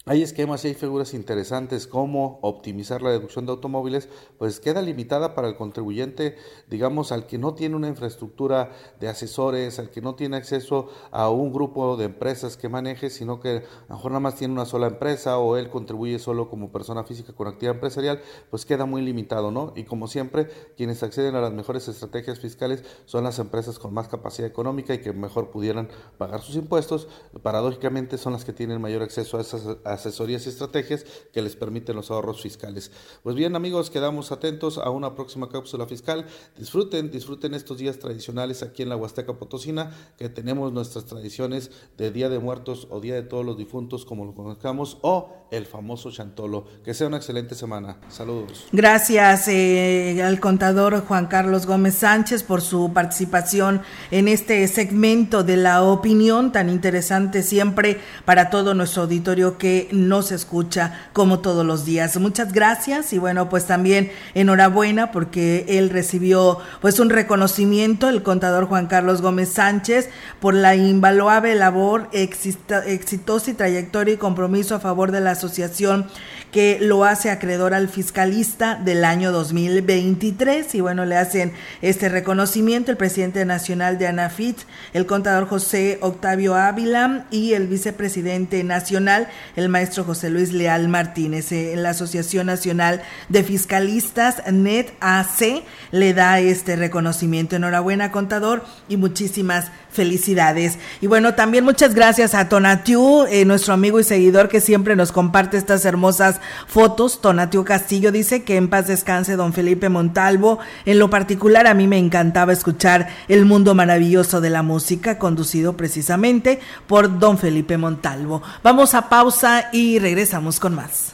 [0.05, 5.33] hay esquemas y hay figuras interesantes como optimizar la deducción de automóviles, pues queda limitada
[5.33, 6.35] para el contribuyente,
[6.69, 11.29] digamos, al que no tiene una infraestructura de asesores, al que no tiene acceso a
[11.29, 14.65] un grupo de empresas que maneje, sino que a lo mejor nada más tiene una
[14.65, 19.01] sola empresa o él contribuye solo como persona física con actividad empresarial, pues queda muy
[19.03, 19.71] limitado, ¿no?
[19.77, 24.09] Y como siempre, quienes acceden a las mejores estrategias fiscales son las empresas con más
[24.09, 25.87] capacidad económica y que mejor pudieran
[26.17, 27.07] pagar sus impuestos,
[27.41, 31.95] paradójicamente son las que tienen mayor acceso a esas asesorías y estrategias que les permiten
[31.95, 32.91] los ahorros fiscales.
[33.23, 36.25] Pues bien amigos, quedamos atentos a una próxima cápsula fiscal.
[36.57, 42.11] Disfruten, disfruten estos días tradicionales aquí en la Huasteca Potosina, que tenemos nuestras tradiciones de
[42.11, 46.11] Día de Muertos o Día de Todos los Difuntos, como lo conozcamos, o el famoso
[46.11, 46.65] Chantolo.
[46.83, 47.97] Que sea una excelente semana.
[48.09, 48.67] Saludos.
[48.71, 53.81] Gracias eh, al contador Juan Carlos Gómez Sánchez por su participación
[54.11, 60.31] en este segmento de la opinión tan interesante siempre para todo nuestro auditorio que nos
[60.31, 62.17] escucha como todos los días.
[62.17, 68.65] Muchas gracias y bueno, pues también enhorabuena porque él recibió pues un reconocimiento, el contador
[68.65, 70.09] Juan Carlos Gómez Sánchez,
[70.39, 76.07] por la invaluable labor, exitosa y trayectoria y compromiso a favor de la asociación
[76.53, 81.51] que lo hace acreedor al fiscalista del año 2023 y bueno, le hacen
[81.81, 84.59] este reconocimiento el presidente nacional de ANAFIT,
[84.93, 91.51] el contador José Octavio Ávila y el vicepresidente nacional, el maestro José Luis Leal Martínez.
[91.51, 97.55] En la Asociación Nacional de Fiscalistas, NET-AC, le da este reconocimiento.
[97.55, 100.77] Enhorabuena, contador, y muchísimas felicidades.
[101.01, 105.11] Y bueno, también muchas gracias a Tonatiu, eh, nuestro amigo y seguidor que siempre nos
[105.11, 107.21] comparte estas hermosas fotos.
[107.21, 110.59] Tonatiu Castillo dice que en paz descanse don Felipe Montalvo.
[110.85, 115.77] En lo particular, a mí me encantaba escuchar el mundo maravilloso de la música, conducido
[115.77, 118.41] precisamente por don Felipe Montalvo.
[118.63, 121.13] Vamos a pausa y regresamos con más.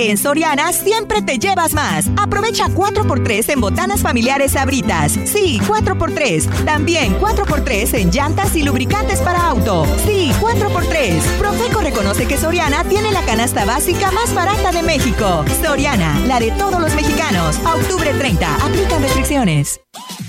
[0.00, 2.06] En Soriana siempre te llevas más.
[2.16, 5.12] Aprovecha 4x3 en botanas familiares abritas.
[5.24, 6.64] Sí, 4x3.
[6.64, 9.84] También 4x3 en llantas y lubricantes para auto.
[10.06, 11.20] Sí, 4x3.
[11.38, 15.44] Profeco reconoce que Soriana tiene la canasta básica más barata de México.
[15.62, 17.56] Soriana, la de todos los mexicanos.
[17.58, 18.54] octubre 30.
[18.54, 19.80] Aplican restricciones.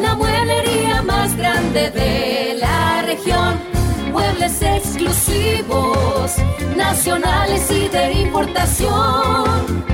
[0.00, 3.58] La mueblería más grande de la región.
[4.12, 6.32] Muebles exclusivos,
[6.76, 9.93] nacionales y de importación.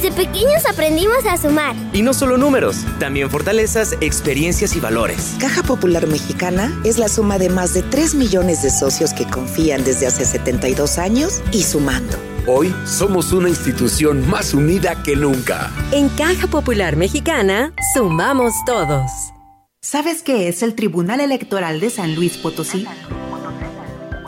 [0.00, 1.76] Desde pequeños aprendimos a sumar.
[1.92, 5.36] Y no solo números, también fortalezas, experiencias y valores.
[5.38, 9.84] Caja Popular Mexicana es la suma de más de 3 millones de socios que confían
[9.84, 12.16] desde hace 72 años y sumando.
[12.46, 15.70] Hoy somos una institución más unida que nunca.
[15.92, 19.10] En Caja Popular Mexicana, sumamos todos.
[19.82, 22.86] ¿Sabes qué es el Tribunal Electoral de San Luis Potosí?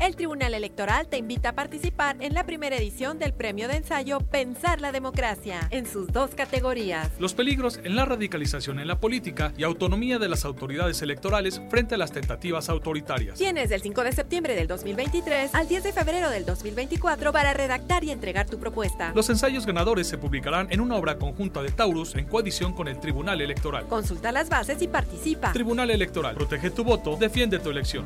[0.00, 4.20] el Tribunal Electoral te invita a participar en la primera edición del premio de ensayo
[4.20, 7.10] Pensar la Democracia, en sus dos categorías.
[7.18, 11.96] Los peligros en la radicalización en la política y autonomía de las autoridades electorales frente
[11.96, 13.38] a las tentativas autoritarias.
[13.38, 18.02] Tienes del 5 de septiembre del 2023 al 10 de febrero del 2024 para redactar
[18.02, 19.12] y entregar tu propuesta.
[19.14, 22.98] Los ensayos ganadores se publicarán en una obra conjunta de Taurus en coedición con el
[23.00, 23.86] Tribunal Electoral.
[23.86, 25.52] Consulta las bases y participa.
[25.52, 26.34] Tribunal Electoral.
[26.36, 28.04] Protege tu voto, defiende tu elección.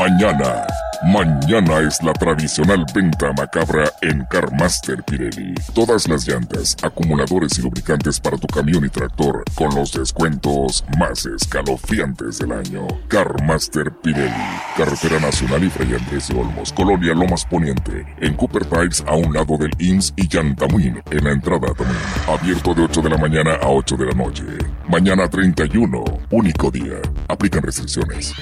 [0.00, 0.66] Mañana.
[1.02, 5.52] Mañana es la tradicional venta macabra en Carmaster Pirelli.
[5.74, 11.26] Todas las llantas, acumuladores y lubricantes para tu camión y tractor con los descuentos más
[11.26, 12.86] escalofriantes del año.
[13.08, 14.32] Carmaster Pirelli.
[14.74, 18.06] Carretera Nacional y Fray Andrés de Olmos, Colonia Lomas Poniente.
[18.22, 22.00] En Cooper Pipes a un lado del IMSS y Yantamuin en la entrada también.
[22.26, 24.44] Abierto de 8 de la mañana a 8 de la noche.
[24.88, 26.96] Mañana 31, único día.
[27.28, 28.32] Aplican restricciones.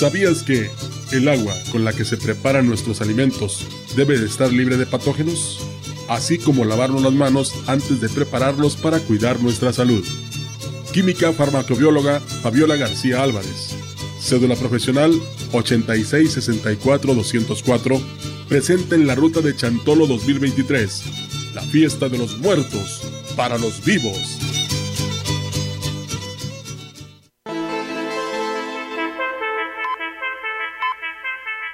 [0.00, 0.68] ¿Sabías que
[1.12, 5.60] el agua con la que se preparan nuestros alimentos debe de estar libre de patógenos?
[6.08, 10.02] Así como lavarnos las manos antes de prepararlos para cuidar nuestra salud.
[10.94, 13.76] Química farmacobióloga Fabiola García Álvarez.
[14.18, 15.12] Cédula profesional
[15.52, 18.00] 8664-204.
[18.48, 21.02] Presente en la ruta de Chantolo 2023.
[21.54, 23.02] La fiesta de los muertos
[23.36, 24.38] para los vivos.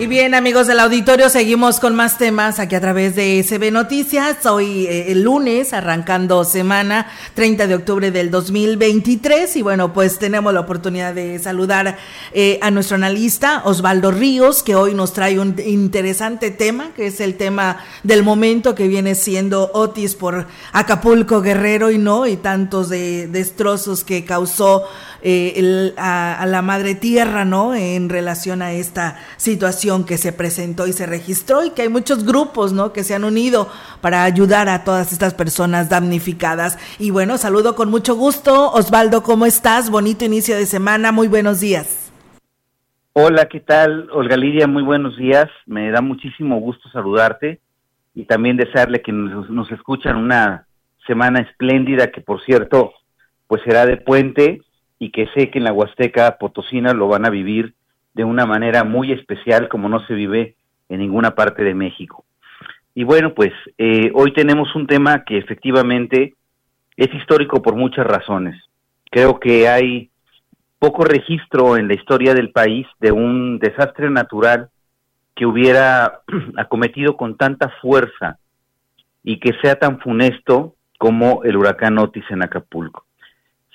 [0.00, 4.46] Y bien, amigos del auditorio, seguimos con más temas aquí a través de SB Noticias.
[4.46, 9.56] Hoy eh, el lunes, arrancando semana, 30 de octubre del 2023.
[9.56, 11.98] Y bueno, pues tenemos la oportunidad de saludar
[12.32, 17.20] eh, a nuestro analista Osvaldo Ríos, que hoy nos trae un interesante tema, que es
[17.20, 22.88] el tema del momento que viene siendo Otis por Acapulco Guerrero y no, y tantos
[22.88, 24.84] de destrozos que causó
[25.22, 27.74] eh, a, la madre tierra, ¿no?
[27.74, 32.24] En relación a esta situación que se presentó y se registró y que hay muchos
[32.24, 32.92] grupos, ¿no?
[32.92, 33.68] Que se han unido
[34.00, 36.78] para ayudar a todas estas personas damnificadas.
[36.98, 38.70] Y bueno, saludo con mucho gusto.
[38.72, 39.90] Osvaldo, ¿cómo estás?
[39.90, 41.10] Bonito inicio de semana.
[41.10, 42.12] Muy buenos días.
[43.12, 44.08] Hola, ¿qué tal?
[44.12, 45.48] Olga Lidia, muy buenos días.
[45.66, 47.60] Me da muchísimo gusto saludarte
[48.14, 50.66] y también desearle que nos, nos escuchan una
[51.04, 52.92] semana espléndida que, por cierto,
[53.48, 54.62] pues será de puente
[54.98, 57.74] y que sé que en la Huasteca Potosina lo van a vivir
[58.14, 60.56] de una manera muy especial como no se vive
[60.88, 62.24] en ninguna parte de México.
[62.94, 66.34] Y bueno, pues eh, hoy tenemos un tema que efectivamente
[66.96, 68.60] es histórico por muchas razones.
[69.10, 70.10] Creo que hay
[70.78, 74.70] poco registro en la historia del país de un desastre natural
[75.34, 76.22] que hubiera
[76.56, 78.38] acometido con tanta fuerza
[79.22, 83.04] y que sea tan funesto como el huracán Otis en Acapulco.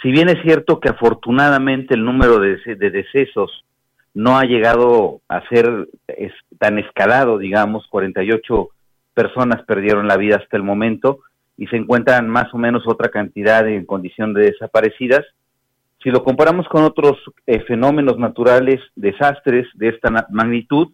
[0.03, 3.63] Si bien es cierto que afortunadamente el número de, decesos
[4.13, 5.87] no ha llegado a ser
[6.59, 8.67] tan escalado, digamos, 48
[9.13, 11.19] personas perdieron la vida hasta el momento
[11.57, 15.25] y se encuentran más o menos otra cantidad en condición de desaparecidas.
[16.03, 20.89] Si lo comparamos con otros eh, fenómenos naturales, desastres de esta magnitud,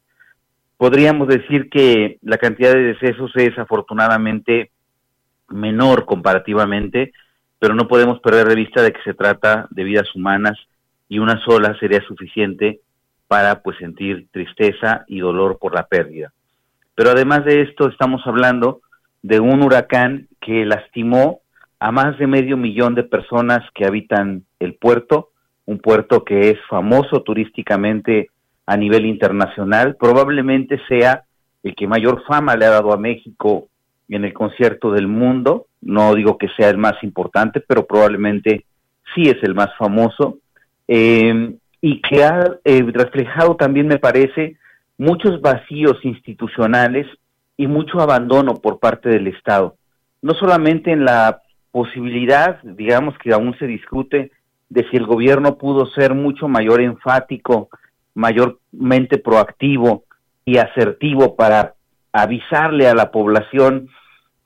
[0.78, 4.70] podríamos decir que la cantidad de decesos es afortunadamente
[5.50, 7.12] menor comparativamente,
[7.60, 10.58] pero no podemos perder de vista de que se trata de vidas humanas
[11.08, 12.80] y una sola sería suficiente
[13.28, 16.32] para pues sentir tristeza y dolor por la pérdida.
[16.96, 18.82] Pero además de esto estamos hablando
[19.22, 21.42] de un huracán que lastimó
[21.80, 25.30] a más de medio millón de personas que habitan el puerto,
[25.66, 28.30] un puerto que es famoso turísticamente
[28.66, 31.24] a nivel internacional, probablemente sea
[31.64, 33.68] el que mayor fama le ha dado a México
[34.10, 38.66] en el concierto del mundo, no digo que sea el más importante, pero probablemente
[39.14, 40.38] sí es el más famoso.
[40.88, 44.58] Eh, y que ha eh, reflejado también, me parece,
[44.98, 47.08] muchos vacíos institucionales
[47.58, 49.76] y mucho abandono por parte del Estado.
[50.22, 54.32] No solamente en la posibilidad, digamos que aún se discute,
[54.70, 57.70] de si el gobierno pudo ser mucho mayor enfático,
[58.14, 60.04] mayormente proactivo
[60.46, 61.74] y asertivo para
[62.12, 63.90] avisarle a la población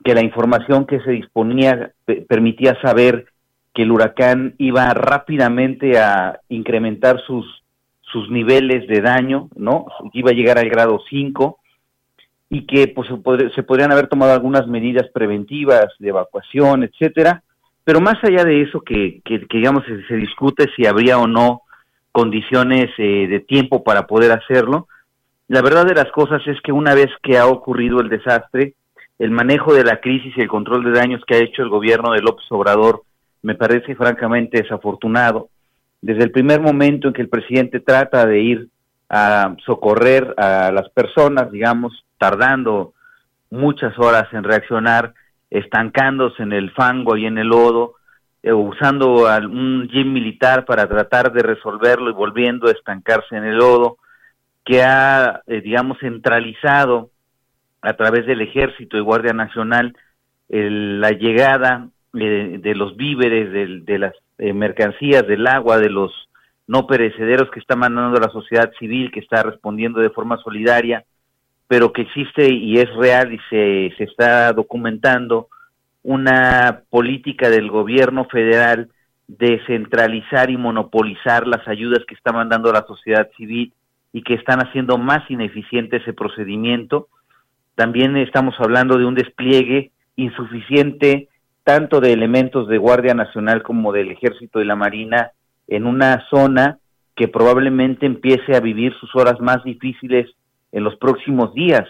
[0.04, 1.92] que la información que se disponía
[2.28, 3.26] permitía saber
[3.72, 7.64] que el huracán iba rápidamente a incrementar sus,
[8.02, 9.86] sus niveles de daño, ¿no?
[10.12, 11.58] Iba a llegar al grado 5
[12.50, 13.08] y que pues,
[13.54, 17.42] se, podrían haber tomado algunas medidas preventivas de evacuación, etcétera,
[17.82, 21.62] pero más allá de eso que, que, digamos se, discute si habría o no
[22.12, 24.86] condiciones eh, de tiempo para poder hacerlo,
[25.48, 28.74] la verdad de las cosas es que una vez que ha ocurrido el desastre,
[29.18, 32.12] el manejo de la crisis y el control de daños que ha hecho el gobierno
[32.12, 33.02] de López Obrador
[33.42, 35.48] me parece francamente desafortunado.
[36.00, 38.68] Desde el primer momento en que el presidente trata de ir
[39.08, 42.94] a socorrer a las personas, digamos, tardando
[43.50, 45.14] muchas horas en reaccionar,
[45.50, 47.94] estancándose en el fango y en el lodo,
[48.42, 53.58] eh, usando un gym militar para tratar de resolverlo y volviendo a estancarse en el
[53.58, 53.98] lodo,
[54.64, 57.10] que ha, eh, digamos, centralizado
[57.84, 59.96] a través del ejército y Guardia Nacional
[60.48, 66.12] la llegada de, los víveres, de, las eh, mercancías, del agua, de los
[66.66, 71.04] no perecederos que está mandando la sociedad civil, que está respondiendo de forma solidaria,
[71.66, 75.48] pero que existe y es real y se, se está documentando
[76.02, 78.90] una política del gobierno federal
[79.26, 83.72] de centralizar y monopolizar las ayudas que está mandando la sociedad civil
[84.12, 87.08] y que están haciendo más ineficiente ese procedimiento.
[87.74, 91.28] También estamos hablando de un despliegue insuficiente
[91.64, 95.32] tanto de elementos de Guardia Nacional como del Ejército y la Marina
[95.66, 96.78] en una zona
[97.16, 100.30] que probablemente empiece a vivir sus horas más difíciles
[100.72, 101.84] en los próximos días,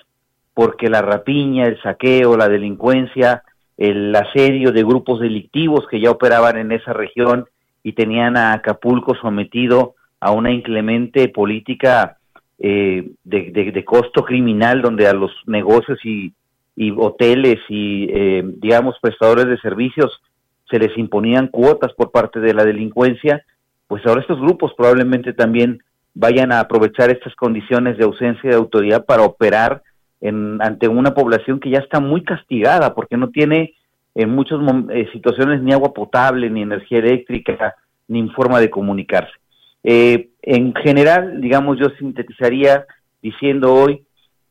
[0.53, 3.43] porque la rapiña, el saqueo, la delincuencia,
[3.77, 7.47] el asedio de grupos delictivos que ya operaban en esa región
[7.83, 12.19] y tenían a Acapulco sometido a una inclemente política
[12.59, 16.33] eh, de, de, costo criminal donde a los negocios y
[16.97, 20.21] hoteles y, eh, digamos, prestadores de servicios
[20.71, 23.45] se les imponían cuotas por parte de la delincuencia,
[23.87, 25.83] pues ahora estos grupos probablemente también
[26.15, 29.83] vayan a aprovechar estas condiciones de ausencia de autoridad para operar
[30.21, 33.75] en, ante una población que ya está muy castigada porque no tiene
[34.15, 37.75] en muchas eh, situaciones ni agua potable, ni energía eléctrica,
[38.09, 39.35] ni forma de comunicarse.
[39.85, 42.87] Eh, en general, digamos, yo sintetizaría
[43.23, 44.03] diciendo hoy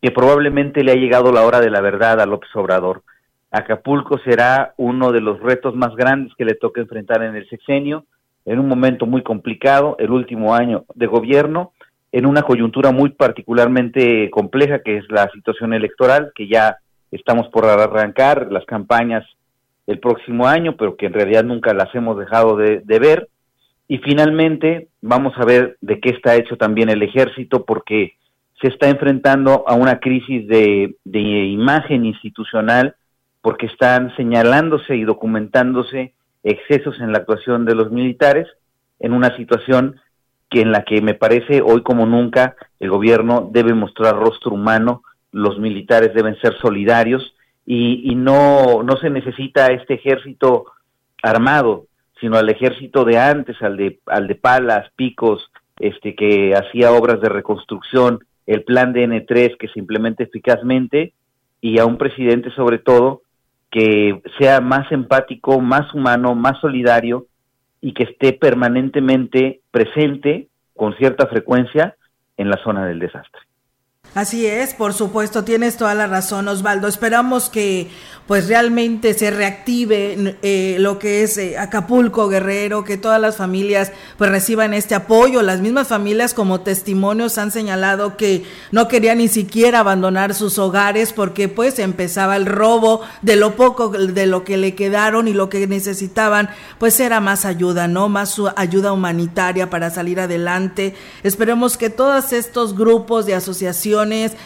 [0.02, 3.04] que probablemente le ha llegado la hora de la verdad a López Obrador.
[3.52, 8.06] Acapulco será uno de los retos más grandes que le toca enfrentar en el sexenio,
[8.46, 11.72] en un momento muy complicado, el último año de gobierno,
[12.12, 16.78] en una coyuntura muy particularmente compleja que es la situación electoral, que ya
[17.12, 19.24] estamos por arrancar las campañas
[19.88, 23.30] el próximo año, pero que en realidad nunca las hemos dejado de, de ver.
[23.88, 28.16] Y finalmente vamos a ver de qué está hecho también el ejército, porque
[28.64, 32.96] se está enfrentando a una crisis de, imagen institucional
[33.42, 36.14] porque están señalándose y documentándose
[36.44, 38.48] excesos en la actuación de los militares
[39.02, 40.00] en una situación
[40.50, 45.04] que en la que me parece hoy como nunca el gobierno debe mostrar rostro humano,
[45.34, 50.66] los militares deben ser solidarios y, no, no se necesita este ejército
[51.22, 51.88] armado,
[52.24, 57.19] sino al ejército de antes, al de, al de palas, picos, este que hacía obras
[57.19, 61.11] de reconstrucción, el plan de N3 que se implemente eficazmente
[61.59, 63.24] y a un presidente sobre todo
[63.69, 67.26] que sea más empático, más humano, más solidario
[67.82, 70.47] y que esté permanentemente presente
[70.78, 71.97] con cierta frecuencia
[72.38, 73.41] en la zona del desastre.
[74.16, 76.88] Así es, por supuesto, tienes toda la razón, Osvaldo.
[76.88, 77.89] Esperamos que
[78.28, 83.91] pues realmente se reactive eh, lo que es eh, Acapulco Guerrero, que todas las familias
[84.18, 85.41] pues reciban este apoyo.
[85.41, 91.11] Las mismas familias como testimonios han señalado que no querían ni siquiera abandonar sus hogares
[91.11, 95.49] porque pues empezaba el robo de lo poco de lo que le quedaron y lo
[95.49, 98.09] que necesitaban pues era más ayuda, ¿no?
[98.09, 100.95] Más ayuda humanitaria para salir adelante.
[101.24, 104.03] Esperemos que todos estos grupos de asociaciones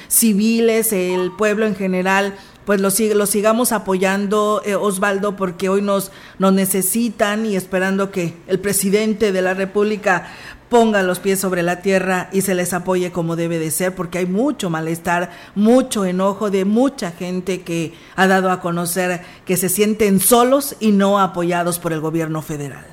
[0.07, 2.35] civiles, el pueblo en general,
[2.65, 8.33] pues lo, lo sigamos apoyando, eh, Osvaldo, porque hoy nos, nos necesitan y esperando que
[8.47, 10.27] el presidente de la República
[10.69, 14.17] ponga los pies sobre la tierra y se les apoye como debe de ser, porque
[14.17, 19.69] hay mucho malestar, mucho enojo de mucha gente que ha dado a conocer que se
[19.69, 22.85] sienten solos y no apoyados por el gobierno federal.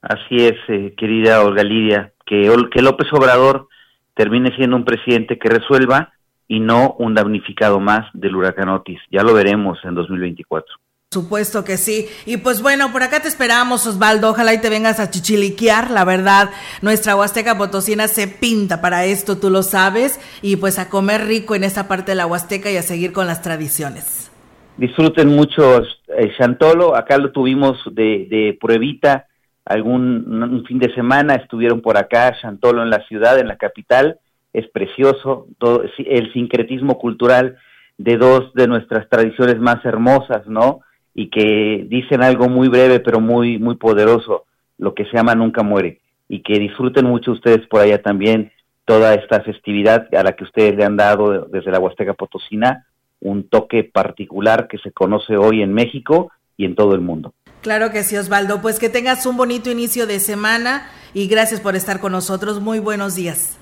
[0.00, 3.68] Así es, eh, querida Olga Lidia, que, que López Obrador
[4.14, 6.12] termine siendo un presidente que resuelva
[6.48, 9.00] y no un damnificado más del huracán Otis.
[9.10, 10.74] Ya lo veremos en 2024.
[11.12, 12.08] Supuesto que sí.
[12.24, 14.30] Y pues bueno, por acá te esperamos, Osvaldo.
[14.30, 15.90] Ojalá y te vengas a chichiliquear.
[15.90, 16.48] La verdad,
[16.80, 20.18] nuestra Huasteca Potosina se pinta para esto, tú lo sabes.
[20.40, 23.26] Y pues a comer rico en esta parte de la Huasteca y a seguir con
[23.26, 24.30] las tradiciones.
[24.78, 25.82] Disfruten mucho
[26.16, 26.96] el Chantolo.
[26.96, 29.26] Acá lo tuvimos de, de pruebita
[29.64, 31.34] algún un fin de semana.
[31.34, 34.18] Estuvieron por acá, Chantolo en la ciudad, en la capital.
[34.52, 35.46] Es precioso.
[35.58, 37.56] Todo, el sincretismo cultural
[37.98, 40.80] de dos de nuestras tradiciones más hermosas, ¿no?
[41.14, 44.44] y que dicen algo muy breve pero muy muy poderoso,
[44.78, 48.52] lo que se llama nunca muere y que disfruten mucho ustedes por allá también
[48.84, 52.86] toda esta festividad a la que ustedes le han dado desde la Huasteca Potosina
[53.20, 57.34] un toque particular que se conoce hoy en México y en todo el mundo.
[57.62, 58.60] Claro que sí, Osvaldo.
[58.60, 62.60] Pues que tengas un bonito inicio de semana y gracias por estar con nosotros.
[62.60, 63.58] Muy buenos días.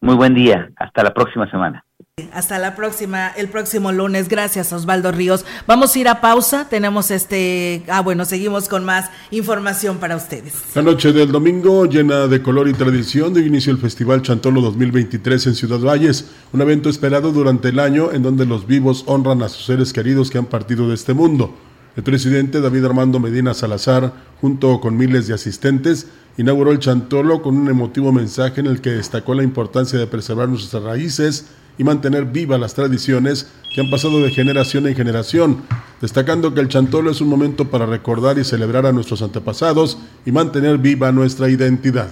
[0.00, 0.68] Muy buen día.
[0.76, 1.84] Hasta la próxima semana.
[2.32, 4.28] Hasta la próxima, el próximo lunes.
[4.28, 5.44] Gracias, Osvaldo Ríos.
[5.66, 6.66] Vamos a ir a pausa.
[6.68, 7.82] Tenemos este.
[7.88, 10.74] Ah, bueno, seguimos con más información para ustedes.
[10.74, 15.46] La noche del domingo, llena de color y tradición, de inicio el Festival Chantolo 2023
[15.48, 19.48] en Ciudad Valles, un evento esperado durante el año en donde los vivos honran a
[19.48, 21.54] sus seres queridos que han partido de este mundo.
[21.96, 27.56] El presidente David Armando Medina Salazar, junto con miles de asistentes, inauguró el Chantolo con
[27.56, 31.46] un emotivo mensaje en el que destacó la importancia de preservar nuestras raíces
[31.78, 35.66] y mantener vivas las tradiciones que han pasado de generación en generación,
[36.02, 40.32] destacando que el chantolo es un momento para recordar y celebrar a nuestros antepasados y
[40.32, 42.10] mantener viva nuestra identidad.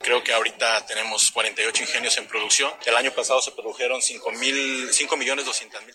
[0.00, 2.70] Creo que ahorita tenemos 48 ingenios en producción.
[2.84, 5.94] El año pasado se produjeron 5, mil, 5 millones 200 mil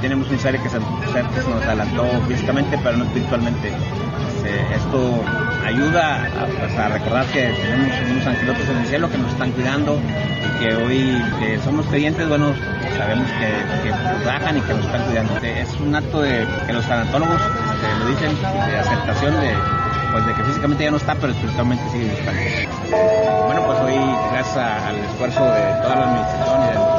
[0.00, 3.72] tenemos un ser que se, nos adelantó físicamente, pero no espiritualmente.
[4.74, 5.24] esto
[5.66, 6.28] ayuda
[6.58, 10.58] pues, a, recordar que tenemos unos angelotes en el cielo que nos están cuidando y
[10.58, 12.54] que hoy que somos creyentes, bueno,
[12.96, 15.36] sabemos que, nos bajan y que nos están cuidando.
[15.38, 17.40] Es un acto de que los tanatólogos
[18.00, 19.50] lo dicen, de aceptación de,
[20.12, 23.46] pues de que físicamente ya no está, pero espiritualmente sigue estando.
[23.46, 23.98] Bueno, pues hoy,
[24.32, 26.97] gracias al esfuerzo de toda la administración y de nuestros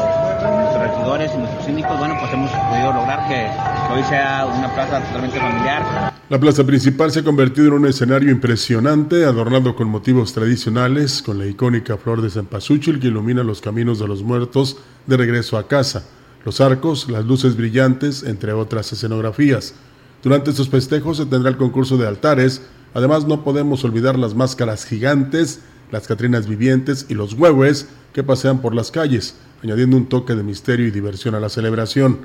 [0.89, 5.39] regidores y nuestros síndicos, bueno, pues hemos podido lograr que, hoy sea una plaza totalmente
[5.39, 6.13] familiar.
[6.29, 11.39] La plaza principal se ha convertido en un escenario impresionante, adornado con motivos tradicionales, con
[11.39, 14.77] la icónica flor de cempasúchil que ilumina los caminos de los muertos
[15.07, 16.05] de regreso a casa,
[16.45, 19.73] los arcos, las luces brillantes, entre otras escenografías.
[20.21, 22.61] Durante estos festejos se tendrá el concurso de altares,
[22.93, 25.61] además no podemos olvidar las máscaras gigantes,
[25.91, 30.43] las catrinas vivientes y los huehues que pasean por las calles, añadiendo un toque de
[30.43, 32.19] misterio y diversión a la celebración.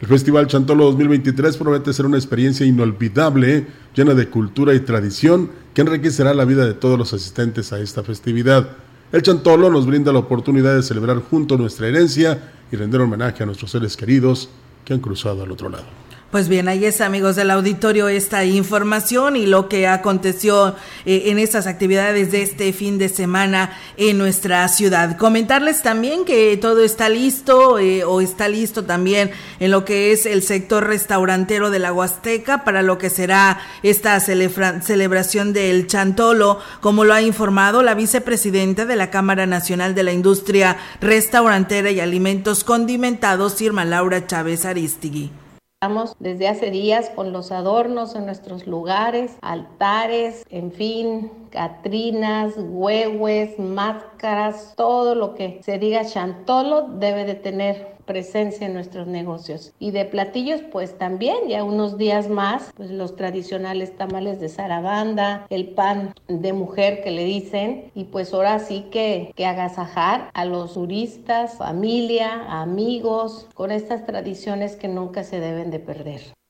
[0.00, 5.82] El Festival Chantolo 2023 promete ser una experiencia inolvidable, llena de cultura y tradición, que
[5.82, 8.70] enriquecerá la vida de todos los asistentes a esta festividad.
[9.12, 13.46] El Chantolo nos brinda la oportunidad de celebrar junto nuestra herencia y render homenaje a
[13.46, 14.48] nuestros seres queridos
[14.84, 15.84] que han cruzado al otro lado.
[16.32, 20.74] Pues bien, ahí es amigos del auditorio esta información y lo que aconteció
[21.04, 25.18] eh, en estas actividades de este fin de semana en nuestra ciudad.
[25.18, 29.30] Comentarles también que todo está listo eh, o está listo también
[29.60, 34.18] en lo que es el sector restaurantero de la Huasteca para lo que será esta
[34.18, 40.12] celebración del Chantolo, como lo ha informado la vicepresidenta de la Cámara Nacional de la
[40.14, 45.41] Industria Restaurantera y Alimentos Condimentados, Irma Laura Chávez Aristigui.
[45.82, 53.58] Estamos desde hace días con los adornos en nuestros lugares, altares, en fin, catrinas, huehues,
[53.58, 59.72] máscaras, todo lo que se diga chantolo debe de tener presencia en nuestros negocios.
[59.78, 65.46] Y de platillos, pues también, ya unos días más, pues los tradicionales tamales de zarabanda,
[65.50, 70.44] el pan de mujer que le dicen, y pues ahora sí que, que agasajar a
[70.44, 76.41] los turistas, familia, amigos, con estas tradiciones que nunca se deben de perder.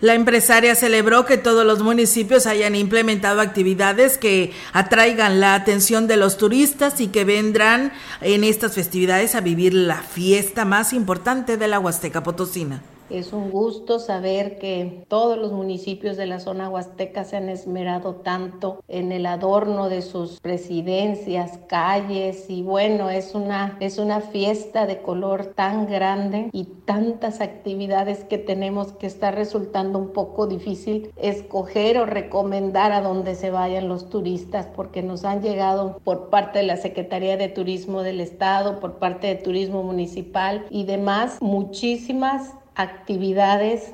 [0.00, 6.16] La empresaria celebró que todos los municipios hayan implementado actividades que atraigan la atención de
[6.16, 11.66] los turistas y que vendrán en estas festividades a vivir la fiesta más importante de
[11.66, 12.80] la Huasteca Potosina.
[13.10, 18.16] Es un gusto saber que todos los municipios de la zona huasteca se han esmerado
[18.16, 24.86] tanto en el adorno de sus presidencias, calles y bueno, es una, es una fiesta
[24.86, 31.10] de color tan grande y tantas actividades que tenemos que está resultando un poco difícil
[31.16, 36.58] escoger o recomendar a dónde se vayan los turistas porque nos han llegado por parte
[36.58, 42.52] de la Secretaría de Turismo del Estado, por parte de Turismo Municipal y demás muchísimas
[42.78, 43.92] actividades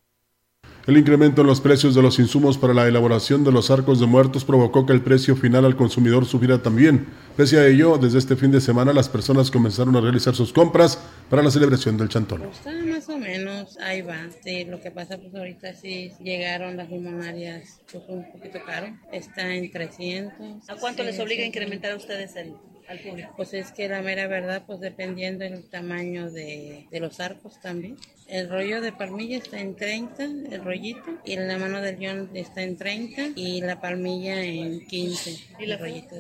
[0.86, 4.06] el incremento en los precios de los insumos para la elaboración de los arcos de
[4.06, 7.06] muertos provocó que el precio final al consumidor subiera también.
[7.38, 11.02] Pese a ello, desde este fin de semana las personas comenzaron a realizar sus compras
[11.30, 12.42] para la celebración del chantón.
[12.42, 14.28] Está más o menos, ahí va.
[14.42, 18.94] Sí, lo que pasa pues ahorita sí llegaron las limonarias pues un poquito caro.
[19.10, 20.68] Está en 300.
[20.68, 22.52] ¿A cuánto les obliga a incrementar a ustedes el,
[22.88, 23.32] al público?
[23.36, 27.96] Pues es que la mera verdad, pues dependiendo del tamaño de, de los arcos también.
[28.26, 32.62] El rollo de palmilla está en 30, el rollito, y la mano del guion está
[32.62, 35.38] en 30 y la palmilla en 15.
[35.58, 36.16] ¿Y la rollito.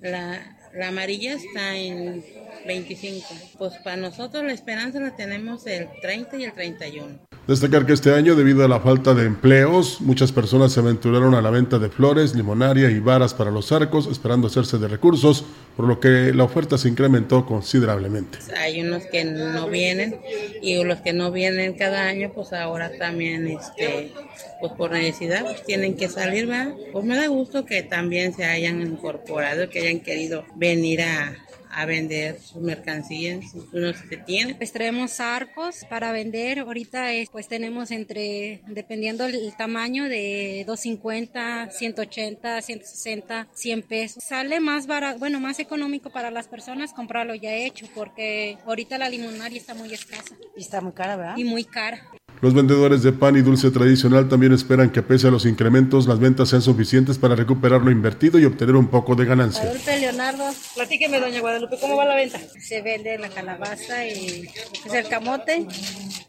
[0.00, 2.24] La, la amarilla está en
[2.66, 3.26] 25.
[3.58, 7.27] Pues para nosotros la esperanza la tenemos el 30 y el 31.
[7.48, 11.40] Destacar que este año, debido a la falta de empleos, muchas personas se aventuraron a
[11.40, 15.88] la venta de flores, limonaria y varas para los arcos, esperando hacerse de recursos, por
[15.88, 18.36] lo que la oferta se incrementó considerablemente.
[18.54, 20.20] Hay unos que no vienen
[20.60, 24.12] y los que no vienen cada año, pues ahora también, este,
[24.60, 26.74] pues por necesidad, pues tienen que salir, ¿verdad?
[26.92, 31.34] Pues me da gusto que también se hayan incorporado, que hayan querido venir a,
[31.70, 34.56] a vender sus mercancías, unos que tienen.
[34.56, 36.60] Pues traemos arcos para vender.
[36.60, 44.24] Ahorita es, pues tenemos entre, dependiendo el tamaño, de 250, 180, 160, 100 pesos.
[44.24, 49.08] Sale más barato, bueno, más económico para las personas comprarlo ya hecho, porque ahorita la
[49.08, 50.36] limonaria está muy escasa.
[50.56, 51.36] Y está muy cara, ¿verdad?
[51.36, 52.02] Y muy cara.
[52.40, 56.20] Los vendedores de pan y dulce tradicional también esperan que pese a los incrementos las
[56.20, 59.62] ventas sean suficientes para recuperar lo invertido y obtener un poco de ganancia.
[59.62, 62.40] Guadalupe Leonardo, platíqueme doña Guadalupe, ¿cómo va la venta?
[62.60, 64.48] Se vende la calabaza y
[64.86, 65.66] es el camote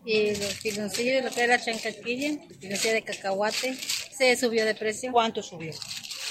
[0.03, 3.75] y los piloncillos, lo que era chancaquilla, piloncillo de cacahuate,
[4.17, 5.11] se subió de precio.
[5.11, 5.73] ¿Cuánto subió?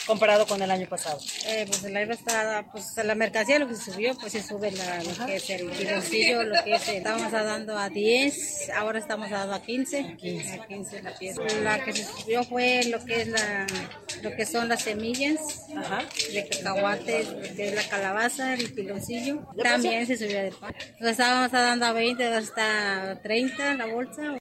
[0.08, 1.20] Comparado con el año pasado?
[1.46, 4.72] Eh, pues el año pasado, pues la mercancía lo que se subió, pues se sube
[4.72, 9.30] la, lo que es el piloncillo, lo que es, estábamos dando a 10, ahora estamos
[9.30, 11.42] dando a 15, a 15, a 15 la pieza.
[11.62, 13.66] La que se subió fue lo que es la,
[14.22, 16.02] lo que son las semillas Ajá.
[16.32, 20.74] de cacahuate, que es la calabaza, el piloncillo, también se subió de pan.
[20.98, 24.38] Lo estábamos dando a 20 hasta 30 la bolsa.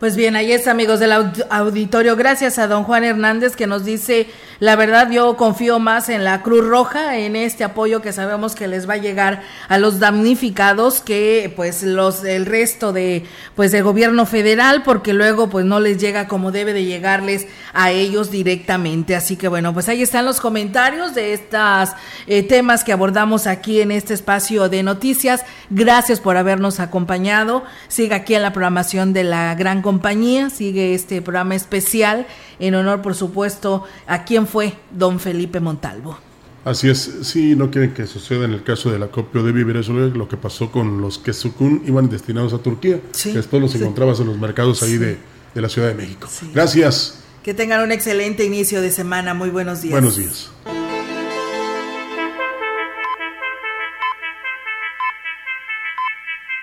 [0.00, 2.16] Pues bien, ahí es amigos del auditorio.
[2.16, 4.26] Gracias a don Juan Hernández que nos dice,
[4.64, 8.66] la verdad yo confío más en la Cruz Roja, en este apoyo que sabemos que
[8.66, 13.24] les va a llegar a los damnificados que pues los el resto de
[13.56, 17.90] pues del gobierno federal porque luego pues no les llega como debe de llegarles a
[17.90, 19.14] ellos directamente.
[19.14, 21.90] Así que bueno, pues ahí están los comentarios de estos
[22.26, 25.44] eh, temas que abordamos aquí en este espacio de noticias.
[25.68, 27.64] Gracias por habernos acompañado.
[27.88, 30.48] Siga aquí en la programación de la gran compañía.
[30.48, 32.26] Sigue este programa especial
[32.58, 36.16] en honor, por supuesto, a quien fue don Felipe Montalvo.
[36.64, 40.28] Así es, sí, no quieren que suceda en el caso del acopio de víveres, lo
[40.28, 43.78] que pasó con los que Sukun iban destinados a Turquía, Sí, que después los sí.
[43.78, 44.98] encontrabas en los mercados ahí Sí.
[44.98, 45.18] de,
[45.56, 46.28] de la Ciudad de México.
[46.54, 49.34] Gracias, Que tengan un excelente inicio de semana.
[49.34, 49.90] Muy buenos días.
[49.90, 50.50] buenos días.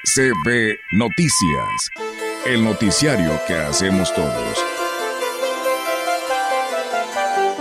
[0.04, 1.90] CB Noticias,
[2.46, 4.58] el noticiario que hacemos todos.